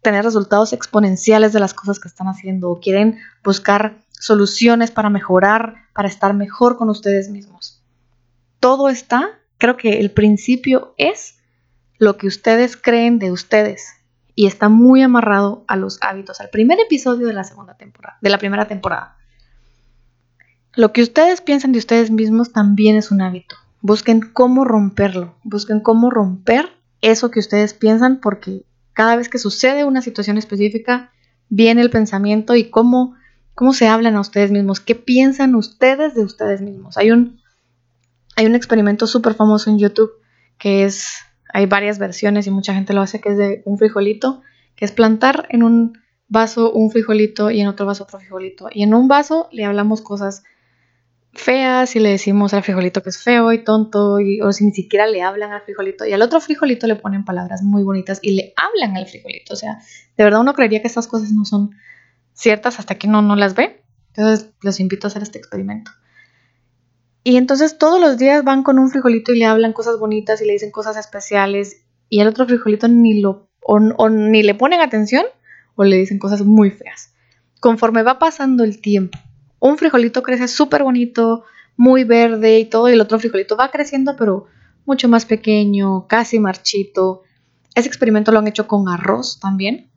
tener 0.00 0.24
resultados 0.24 0.72
exponenciales 0.72 1.52
de 1.52 1.60
las 1.60 1.74
cosas 1.74 2.00
que 2.00 2.08
están 2.08 2.28
haciendo. 2.28 2.70
O 2.70 2.80
quieren 2.80 3.18
buscar 3.44 3.98
soluciones 4.08 4.90
para 4.90 5.10
mejorar, 5.10 5.74
para 5.92 6.08
estar 6.08 6.32
mejor 6.32 6.78
con 6.78 6.88
ustedes 6.88 7.28
mismos. 7.28 7.82
Todo 8.58 8.88
está, 8.88 9.38
creo 9.58 9.76
que 9.76 10.00
el 10.00 10.12
principio 10.12 10.94
es 10.96 11.39
lo 12.00 12.16
que 12.16 12.26
ustedes 12.26 12.76
creen 12.76 13.18
de 13.18 13.30
ustedes 13.30 13.92
y 14.34 14.46
está 14.46 14.70
muy 14.70 15.02
amarrado 15.02 15.64
a 15.68 15.76
los 15.76 15.98
hábitos, 16.00 16.40
al 16.40 16.48
primer 16.48 16.80
episodio 16.80 17.26
de 17.26 17.34
la 17.34 17.44
segunda 17.44 17.74
temporada, 17.74 18.16
de 18.22 18.30
la 18.30 18.38
primera 18.38 18.66
temporada. 18.66 19.18
Lo 20.74 20.92
que 20.92 21.02
ustedes 21.02 21.42
piensan 21.42 21.72
de 21.72 21.78
ustedes 21.78 22.10
mismos 22.10 22.52
también 22.52 22.96
es 22.96 23.10
un 23.10 23.20
hábito. 23.20 23.56
Busquen 23.82 24.22
cómo 24.22 24.64
romperlo, 24.64 25.36
busquen 25.44 25.80
cómo 25.80 26.10
romper 26.10 26.70
eso 27.02 27.30
que 27.30 27.38
ustedes 27.38 27.74
piensan 27.74 28.20
porque 28.20 28.64
cada 28.94 29.16
vez 29.16 29.28
que 29.28 29.38
sucede 29.38 29.84
una 29.84 30.00
situación 30.00 30.38
específica, 30.38 31.12
viene 31.50 31.82
el 31.82 31.90
pensamiento 31.90 32.56
y 32.56 32.70
cómo, 32.70 33.14
cómo 33.54 33.74
se 33.74 33.88
hablan 33.88 34.16
a 34.16 34.20
ustedes 34.20 34.50
mismos, 34.50 34.80
qué 34.80 34.94
piensan 34.94 35.54
ustedes 35.54 36.14
de 36.14 36.24
ustedes 36.24 36.62
mismos. 36.62 36.96
Hay 36.96 37.10
un, 37.10 37.40
hay 38.36 38.46
un 38.46 38.54
experimento 38.54 39.06
súper 39.06 39.34
famoso 39.34 39.68
en 39.68 39.78
YouTube 39.78 40.12
que 40.56 40.84
es, 40.84 41.18
hay 41.52 41.66
varias 41.66 41.98
versiones 41.98 42.46
y 42.46 42.50
mucha 42.50 42.74
gente 42.74 42.92
lo 42.92 43.02
hace, 43.02 43.20
que 43.20 43.30
es 43.30 43.38
de 43.38 43.62
un 43.64 43.78
frijolito, 43.78 44.42
que 44.76 44.84
es 44.84 44.92
plantar 44.92 45.46
en 45.50 45.62
un 45.62 45.98
vaso 46.28 46.72
un 46.72 46.90
frijolito 46.90 47.50
y 47.50 47.60
en 47.60 47.68
otro 47.68 47.86
vaso 47.86 48.04
otro 48.04 48.18
frijolito. 48.18 48.68
Y 48.72 48.82
en 48.82 48.94
un 48.94 49.08
vaso 49.08 49.48
le 49.52 49.64
hablamos 49.64 50.00
cosas 50.00 50.44
feas 51.32 51.94
y 51.96 52.00
le 52.00 52.10
decimos 52.10 52.54
al 52.54 52.62
frijolito 52.62 53.02
que 53.02 53.10
es 53.10 53.22
feo 53.22 53.52
y 53.52 53.62
tonto, 53.62 54.20
y, 54.20 54.40
o 54.40 54.52
si 54.52 54.64
ni 54.64 54.72
siquiera 54.72 55.06
le 55.06 55.22
hablan 55.22 55.52
al 55.52 55.62
frijolito, 55.62 56.04
y 56.04 56.12
al 56.12 56.22
otro 56.22 56.40
frijolito 56.40 56.86
le 56.86 56.96
ponen 56.96 57.24
palabras 57.24 57.62
muy 57.62 57.82
bonitas 57.82 58.18
y 58.22 58.32
le 58.32 58.52
hablan 58.56 58.96
al 58.96 59.06
frijolito. 59.06 59.54
O 59.54 59.56
sea, 59.56 59.78
de 60.16 60.24
verdad 60.24 60.40
uno 60.40 60.54
creería 60.54 60.80
que 60.80 60.88
estas 60.88 61.06
cosas 61.06 61.32
no 61.32 61.44
son 61.44 61.70
ciertas 62.32 62.78
hasta 62.78 62.96
que 62.96 63.06
uno 63.06 63.22
no 63.22 63.36
las 63.36 63.54
ve. 63.54 63.82
Entonces 64.08 64.50
los 64.62 64.80
invito 64.80 65.06
a 65.06 65.08
hacer 65.08 65.22
este 65.22 65.38
experimento. 65.38 65.90
Y 67.22 67.36
entonces 67.36 67.78
todos 67.78 68.00
los 68.00 68.16
días 68.18 68.44
van 68.44 68.62
con 68.62 68.78
un 68.78 68.90
frijolito 68.90 69.32
y 69.32 69.38
le 69.38 69.44
hablan 69.44 69.72
cosas 69.72 69.98
bonitas 69.98 70.40
y 70.40 70.46
le 70.46 70.54
dicen 70.54 70.70
cosas 70.70 70.96
especiales, 70.96 71.82
y 72.08 72.20
al 72.20 72.28
otro 72.28 72.46
frijolito 72.46 72.88
ni, 72.88 73.20
lo, 73.20 73.48
o 73.60 74.08
ni 74.08 74.42
le 74.42 74.54
ponen 74.54 74.80
atención 74.80 75.24
o 75.76 75.84
le 75.84 75.96
dicen 75.96 76.18
cosas 76.18 76.42
muy 76.42 76.70
feas. 76.70 77.14
Conforme 77.60 78.02
va 78.02 78.18
pasando 78.18 78.64
el 78.64 78.80
tiempo 78.80 79.18
un 79.60 79.76
frijolito 79.76 80.22
crece 80.22 80.48
súper 80.48 80.82
bonito, 80.82 81.44
muy 81.76 82.04
verde 82.04 82.58
y 82.58 82.64
todo, 82.64 82.88
y 82.88 82.94
el 82.94 83.00
otro 83.00 83.20
frijolito 83.20 83.56
va 83.56 83.70
creciendo, 83.70 84.16
pero 84.16 84.46
mucho 84.86 85.08
más 85.08 85.26
pequeño, 85.26 86.06
casi 86.08 86.40
marchito. 86.40 87.22
Ese 87.74 87.86
experimento 87.86 88.32
lo 88.32 88.38
han 88.40 88.48
hecho 88.48 88.66
con 88.66 88.88
arroz 88.88 89.38
también, 89.38 89.90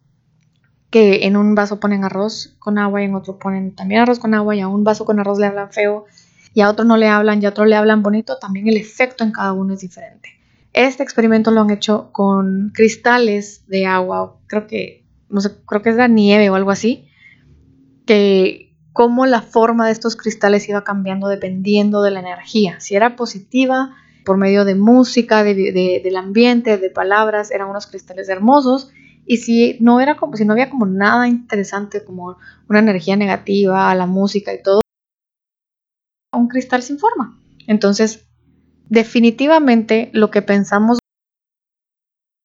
que 0.92 1.26
en 1.26 1.38
un 1.38 1.56
vaso 1.56 1.80
ponen 1.80 2.04
arroz 2.04 2.56
con 2.60 2.78
agua 2.78 3.02
y 3.02 3.06
en 3.06 3.16
otro 3.16 3.40
ponen 3.40 3.74
también 3.74 4.02
arroz 4.02 4.20
con 4.20 4.34
agua 4.34 4.56
y 4.56 4.60
a 4.60 4.68
un 4.68 4.84
vaso 4.84 5.06
con 5.06 5.20
arroz 5.20 5.40
le 5.40 5.48
hablan 5.48 5.72
feo 5.72 6.06
y 6.54 6.62
a 6.62 6.70
otro 6.70 6.86
no 6.86 6.98
le 6.98 7.08
hablan 7.08 7.42
y 7.42 7.46
a 7.46 7.50
otro 7.50 7.66
le 7.66 7.76
hablan 7.76 8.04
bonito, 8.04 8.38
también 8.38 8.68
el 8.68 8.78
efecto 8.78 9.24
en 9.24 9.32
cada 9.32 9.54
uno 9.54 9.74
es 9.74 9.80
diferente. 9.80 10.30
Este 10.74 11.04
experimento 11.04 11.52
lo 11.52 11.62
han 11.62 11.70
hecho 11.70 12.12
con 12.12 12.72
cristales 12.74 13.66
de 13.68 13.86
agua, 13.86 14.38
creo 14.48 14.68
que, 14.68 15.06
no 15.30 15.42
sé, 15.42 15.52
creo 15.66 15.82
que 15.82 15.90
es 15.90 15.96
la 15.96 16.08
nieve 16.08 16.50
o 16.50 16.56
algo 16.56 16.72
así, 16.72 17.08
que 18.06 18.74
cómo 18.92 19.26
la 19.26 19.42
forma 19.42 19.88
de 19.88 19.92
estos 19.92 20.16
cristales 20.16 20.70
iba 20.70 20.84
cambiando 20.84 21.28
dependiendo 21.28 22.02
de 22.02 22.12
la 22.12 22.20
energía. 22.20 22.80
Si 22.80 22.96
era 22.96 23.16
positiva, 23.16 23.96
por 24.24 24.38
medio 24.38 24.66
de 24.66 24.76
música, 24.76 25.44
del 25.44 26.16
ambiente, 26.16 26.78
de 26.78 26.90
palabras, 26.90 27.52
eran 27.52 27.70
unos 27.70 27.88
cristales 27.88 28.30
hermosos. 28.30 28.92
Y 29.26 29.38
si 29.38 29.78
no 29.80 30.00
era 30.00 30.16
como, 30.16 30.36
si 30.36 30.46
no 30.46 30.54
había 30.54 30.70
como 30.70 30.86
nada 30.86 31.28
interesante, 31.28 32.04
como 32.04 32.38
una 32.70 32.80
energía 32.80 33.16
negativa, 33.16 33.94
la 33.96 34.06
música 34.06 34.54
y 34.54 34.62
todo, 34.62 34.83
un 36.38 36.48
cristal 36.48 36.84
sin 36.84 37.00
forma. 37.00 37.40
Entonces, 37.68 38.28
definitivamente 38.90 40.10
lo 40.14 40.32
que 40.32 40.42
pensamos, 40.42 41.00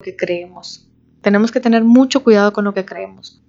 lo 0.01 0.05
que 0.05 0.17
creemos. 0.17 0.89
Tenemos 1.21 1.51
que 1.51 1.61
tener 1.61 1.85
mucho 1.85 2.23
cuidado 2.23 2.53
con 2.53 2.65
lo 2.65 2.75
que 2.75 2.85
creemos 2.85 3.43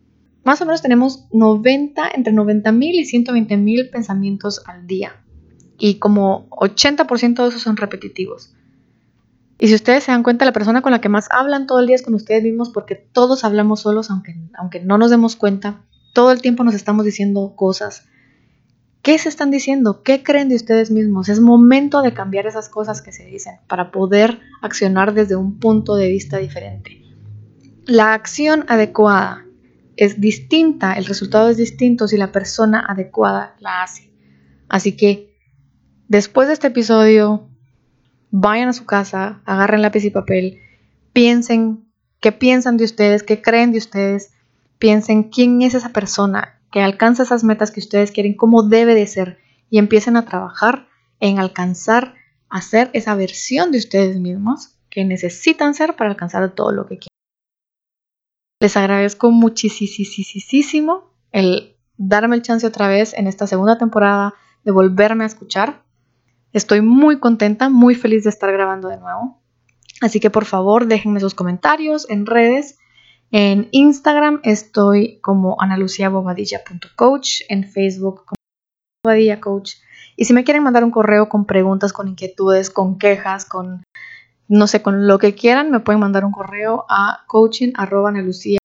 más 0.50 0.62
o 0.62 0.66
menos 0.66 0.82
tenemos 0.82 1.28
90, 1.32 2.10
entre 2.16 2.34
90 2.34 2.72
mil 2.72 2.96
y 2.96 3.06
120 3.06 3.56
mil 3.58 3.90
pensamientos 3.92 4.64
al 4.66 4.88
día. 4.88 5.24
Y 5.78 6.00
como 6.00 6.50
80% 6.50 7.44
de 7.44 7.50
esos 7.50 7.62
son 7.62 7.78
repetitivos. 7.78 8.56
Y 9.60 9.68
si 9.68 9.76
ustedes 9.76 10.06
se 10.06 10.12
dan 10.12 10.24
cuenta, 10.24 10.46
la 10.46 10.52
persona 10.52 10.82
con 10.82 10.92
la 10.92 11.02
que 11.02 11.08
más 11.08 11.28
hablan 11.30 11.68
todo 11.68 11.80
el 11.80 11.86
día 11.86 11.96
es 11.96 12.02
con 12.02 12.16
ustedes 12.16 12.42
mismos 12.42 12.72
porque 12.72 12.96
todos 12.96 13.44
hablamos 13.44 13.82
solos, 13.82 14.10
aunque, 14.10 14.36
aunque 14.58 14.80
no 14.80 14.98
nos 14.98 15.12
demos 15.12 15.36
cuenta. 15.36 15.86
Todo 16.16 16.32
el 16.32 16.42
tiempo 16.42 16.64
nos 16.64 16.74
estamos 16.74 17.06
diciendo 17.06 17.54
cosas. 17.56 18.08
¿Qué 19.10 19.18
se 19.18 19.28
están 19.28 19.50
diciendo? 19.50 20.04
¿Qué 20.04 20.22
creen 20.22 20.50
de 20.50 20.56
ustedes 20.56 20.92
mismos? 20.92 21.30
Es 21.30 21.40
momento 21.40 22.04
de 22.04 22.14
cambiar 22.14 22.46
esas 22.46 22.70
cosas 22.70 23.02
que 23.02 23.12
se 23.12 23.26
dicen 23.26 23.56
para 23.68 23.90
poder 23.90 24.40
accionar 24.62 25.16
desde 25.16 25.36
un 25.36 25.58
punto 25.58 25.96
de 25.96 26.10
vista 26.10 26.38
diferente. 26.38 27.02
La 27.88 28.14
acción 28.14 28.66
adecuada 28.68 29.48
es 29.98 30.22
distinta, 30.22 30.94
el 30.94 31.08
resultado 31.08 31.50
es 31.50 31.58
distinto 31.58 32.08
si 32.08 32.18
la 32.18 32.32
persona 32.32 32.86
adecuada 32.88 33.56
la 33.58 33.82
hace. 33.82 34.12
Así 34.68 34.96
que 34.96 35.36
después 36.08 36.48
de 36.48 36.54
este 36.54 36.68
episodio, 36.68 37.50
vayan 38.30 38.70
a 38.70 38.74
su 38.74 38.86
casa, 38.86 39.42
agarren 39.44 39.82
lápiz 39.82 40.06
y 40.06 40.12
papel, 40.12 40.60
piensen 41.14 41.84
qué 42.20 42.32
piensan 42.32 42.78
de 42.78 42.84
ustedes, 42.84 43.24
qué 43.24 43.42
creen 43.42 43.72
de 43.72 43.80
ustedes, 43.80 44.34
piensen 44.78 45.24
quién 45.24 45.64
es 45.64 45.74
esa 45.74 45.90
persona 45.90 46.59
que 46.72 46.82
alcanza 46.82 47.24
esas 47.24 47.44
metas 47.44 47.72
que 47.72 47.80
ustedes 47.80 48.12
quieren, 48.12 48.36
cómo 48.36 48.64
debe 48.64 48.96
de 48.96 49.08
ser 49.08 49.40
y 49.70 49.78
empiecen 49.78 50.18
a 50.18 50.26
trabajar 50.26 50.88
en 51.20 51.40
alcanzar 51.40 52.16
a 52.50 52.62
ser 52.62 52.90
esa 52.94 53.16
versión 53.16 53.72
de 53.72 53.78
ustedes 53.78 54.20
mismos 54.20 54.76
que 54.90 55.06
necesitan 55.06 55.74
ser 55.74 55.96
para 55.96 56.10
alcanzar 56.10 56.54
todo 56.56 56.72
lo 56.72 56.84
que 56.86 56.98
quieren. 56.98 57.10
Les 58.60 58.76
agradezco 58.76 59.32
muchísimo 59.32 61.14
el 61.32 61.76
darme 61.98 62.36
el 62.36 62.42
chance 62.42 62.66
otra 62.66 62.88
vez 62.88 63.14
en 63.14 63.28
esta 63.28 63.48
segunda 63.48 63.78
temporada 63.78 64.34
de 64.64 64.72
volverme 64.72 65.24
a 65.24 65.28
escuchar. 65.28 65.84
Estoy 66.52 66.82
muy 66.82 67.20
contenta, 67.20 67.70
muy 67.70 67.94
feliz 67.96 68.24
de 68.24 68.32
estar 68.32 68.52
grabando 68.52 68.90
de 68.90 68.98
nuevo. 68.98 69.40
Así 70.02 70.20
que 70.20 70.30
por 70.30 70.46
favor 70.46 70.88
déjenme 70.88 71.20
sus 71.20 71.36
comentarios 71.36 72.10
en 72.10 72.26
redes. 72.26 72.79
En 73.32 73.70
Instagram 73.72 74.42
estoy 74.44 75.20
como 75.22 75.58
analuciabobadilla.coach, 75.60 77.42
en 77.50 77.64
Facebook 77.64 78.26
como 78.26 78.36
Bobadilla 79.04 79.40
Coach. 79.40 79.76
Y 80.16 80.26
si 80.26 80.34
me 80.34 80.44
quieren 80.44 80.64
mandar 80.64 80.84
un 80.84 80.92
correo 80.92 81.30
con 81.30 81.46
preguntas, 81.46 81.94
con 81.94 82.08
inquietudes, 82.08 82.70
con 82.70 82.98
quejas, 82.98 83.46
con 83.46 83.84
no 84.50 84.66
sé, 84.66 84.82
con 84.82 85.08
lo 85.08 85.20
que 85.20 85.36
quieran, 85.36 85.70
me 85.70 85.80
pueden 85.80 86.00
mandar 86.00 86.26
un 86.26 86.32
correo 86.32 86.86
a 86.90 87.24
coaching.nelucia. 87.28 88.58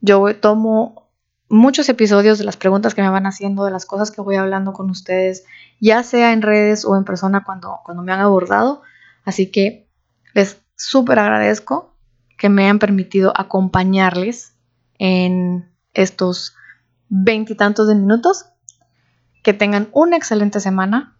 Yo 0.00 0.36
tomo 0.36 1.10
muchos 1.48 1.88
episodios 1.88 2.38
de 2.38 2.44
las 2.44 2.56
preguntas 2.56 2.94
que 2.94 3.02
me 3.02 3.10
van 3.10 3.26
haciendo, 3.26 3.64
de 3.64 3.72
las 3.72 3.86
cosas 3.86 4.12
que 4.12 4.20
voy 4.20 4.36
hablando 4.36 4.72
con 4.72 4.88
ustedes, 4.88 5.44
ya 5.80 6.04
sea 6.04 6.32
en 6.32 6.42
redes 6.42 6.84
o 6.84 6.96
en 6.96 7.04
persona 7.04 7.42
cuando, 7.44 7.80
cuando 7.84 8.04
me 8.04 8.12
han 8.12 8.20
abordado. 8.20 8.82
Así 9.24 9.50
que 9.50 9.88
les 10.32 10.62
súper 10.76 11.18
agradezco 11.18 11.97
que 12.38 12.48
me 12.48 12.62
hayan 12.62 12.78
permitido 12.78 13.34
acompañarles 13.36 14.54
en 14.98 15.70
estos 15.92 16.54
veintitantos 17.08 17.86
de 17.88 17.96
minutos. 17.96 18.46
Que 19.42 19.52
tengan 19.52 19.88
una 19.92 20.16
excelente 20.16 20.60
semana 20.60 21.16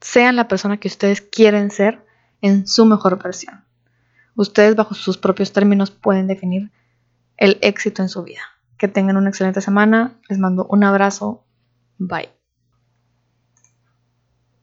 sean 0.00 0.36
la 0.36 0.48
persona 0.48 0.78
que 0.78 0.88
ustedes 0.88 1.20
quieren 1.20 1.70
ser 1.70 2.04
en 2.40 2.66
su 2.66 2.84
mejor 2.86 3.22
versión. 3.22 3.64
Ustedes 4.36 4.76
bajo 4.76 4.94
sus 4.94 5.18
propios 5.18 5.52
términos 5.52 5.90
pueden 5.90 6.26
definir 6.26 6.70
el 7.36 7.58
éxito 7.60 8.02
en 8.02 8.08
su 8.08 8.22
vida. 8.22 8.42
Que 8.78 8.88
tengan 8.88 9.16
una 9.16 9.30
excelente 9.30 9.60
semana. 9.60 10.18
Les 10.28 10.38
mando 10.38 10.66
un 10.70 10.84
abrazo. 10.84 11.44
Bye. 11.98 12.37